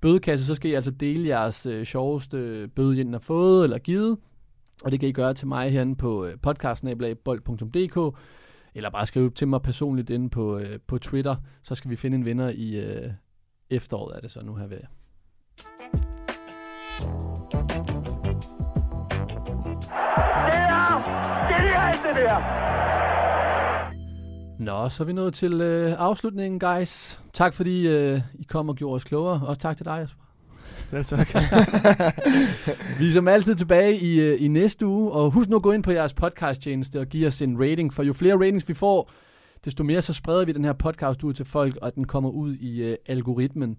[0.00, 0.46] bødekasse.
[0.46, 4.18] Så skal I altså dele jeres øh, sjoveste bøde, I har fået eller givet.
[4.84, 8.18] Og det kan I gøre til mig herinde på øh, podcastnabelagbold.dk
[8.74, 11.36] eller bare skrive til mig personligt inde på, øh, på Twitter.
[11.62, 13.10] Så skal vi finde en vinder i øh,
[13.70, 14.76] efteråret, er det så nu her ved.
[14.76, 14.84] Det
[20.60, 22.64] er genialt, det der!
[24.58, 27.20] Nå, så er vi nået til øh, afslutningen, guys.
[27.32, 29.40] Tak fordi øh, I kom og gjorde os klogere.
[29.46, 30.23] Også tak til dig, Jesper.
[30.94, 31.34] Selv tak.
[32.98, 35.72] vi er som altid tilbage i, øh, i næste uge, og husk nu at gå
[35.72, 39.10] ind på jeres podcast-tjeneste og give os en rating, for jo flere ratings vi får,
[39.64, 42.54] desto mere så spreder vi den her podcast ud til folk, og den kommer ud
[42.54, 43.78] i øh, algoritmen.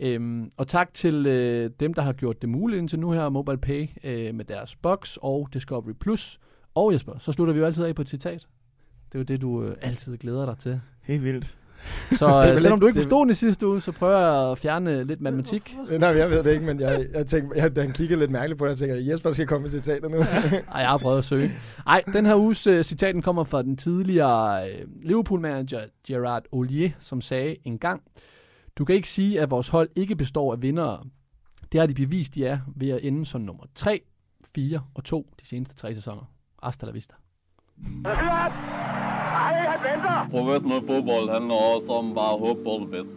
[0.00, 3.88] Øhm, og tak til øh, dem, der har gjort det muligt indtil nu her, MobilePay
[4.04, 6.38] øh, med deres box og Discovery Plus.
[6.74, 8.46] Og Jesper, så slutter vi jo altid af på et citat.
[9.12, 10.80] Det er jo det, du øh, altid glæder dig til.
[11.02, 11.56] Helt vildt.
[12.10, 13.92] Så Det øh, vel selvom ikke- du ikke det- forstod den i sidste uge, så
[13.92, 15.76] prøver jeg at fjerne lidt matematik.
[16.00, 18.58] Nej, jeg ved det ikke, men jeg, jeg tænkte, jeg, da han kiggede lidt mærkeligt
[18.58, 20.16] på det, jeg tænkte, at Jesper skal komme med citater nu.
[20.74, 21.52] Ej, jeg har prøvet at søge.
[21.86, 27.20] Ej, den her uges uh, citaten kommer fra den tidligere uh, Liverpool-manager Gerard Ollier, som
[27.20, 28.02] sagde en gang,
[28.78, 31.04] Du kan ikke sige, at vores hold ikke består af vindere.
[31.72, 34.00] Det har de bevist, de er, ved at ende som nummer 3,
[34.54, 36.30] 4 og 2 de seneste tre sæsoner.
[36.62, 37.14] Hasta la vista.
[40.30, 43.16] Professionel fodbold handler også om bare at håbe på det bedste.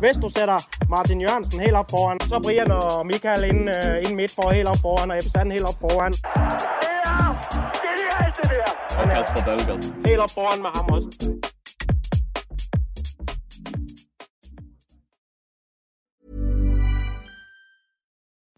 [0.00, 4.14] Hvis du sætter Martin Jørgensen helt op foran, så Brian og Michael ind, uh, ind
[4.16, 6.12] midt for helt op foran, og Ebbe helt op foran.
[9.00, 10.06] Og Kasper Dahlgaard.
[10.06, 11.08] Helt op foran med ham også.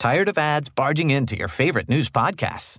[0.00, 2.78] Tired of ads barging into your favorite news podcasts?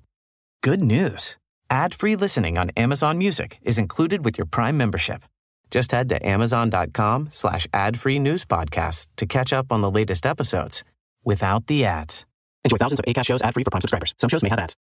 [0.62, 1.38] Good news.
[1.72, 5.24] Ad-free listening on Amazon Music is included with your Prime membership.
[5.70, 10.84] Just head to amazon.com slash ad-free news podcasts to catch up on the latest episodes
[11.24, 12.26] without the ads.
[12.63, 14.15] Enjoy thousands of ACAST shows ad-free for Prime subscribers.
[14.17, 14.76] Some shows may have ads.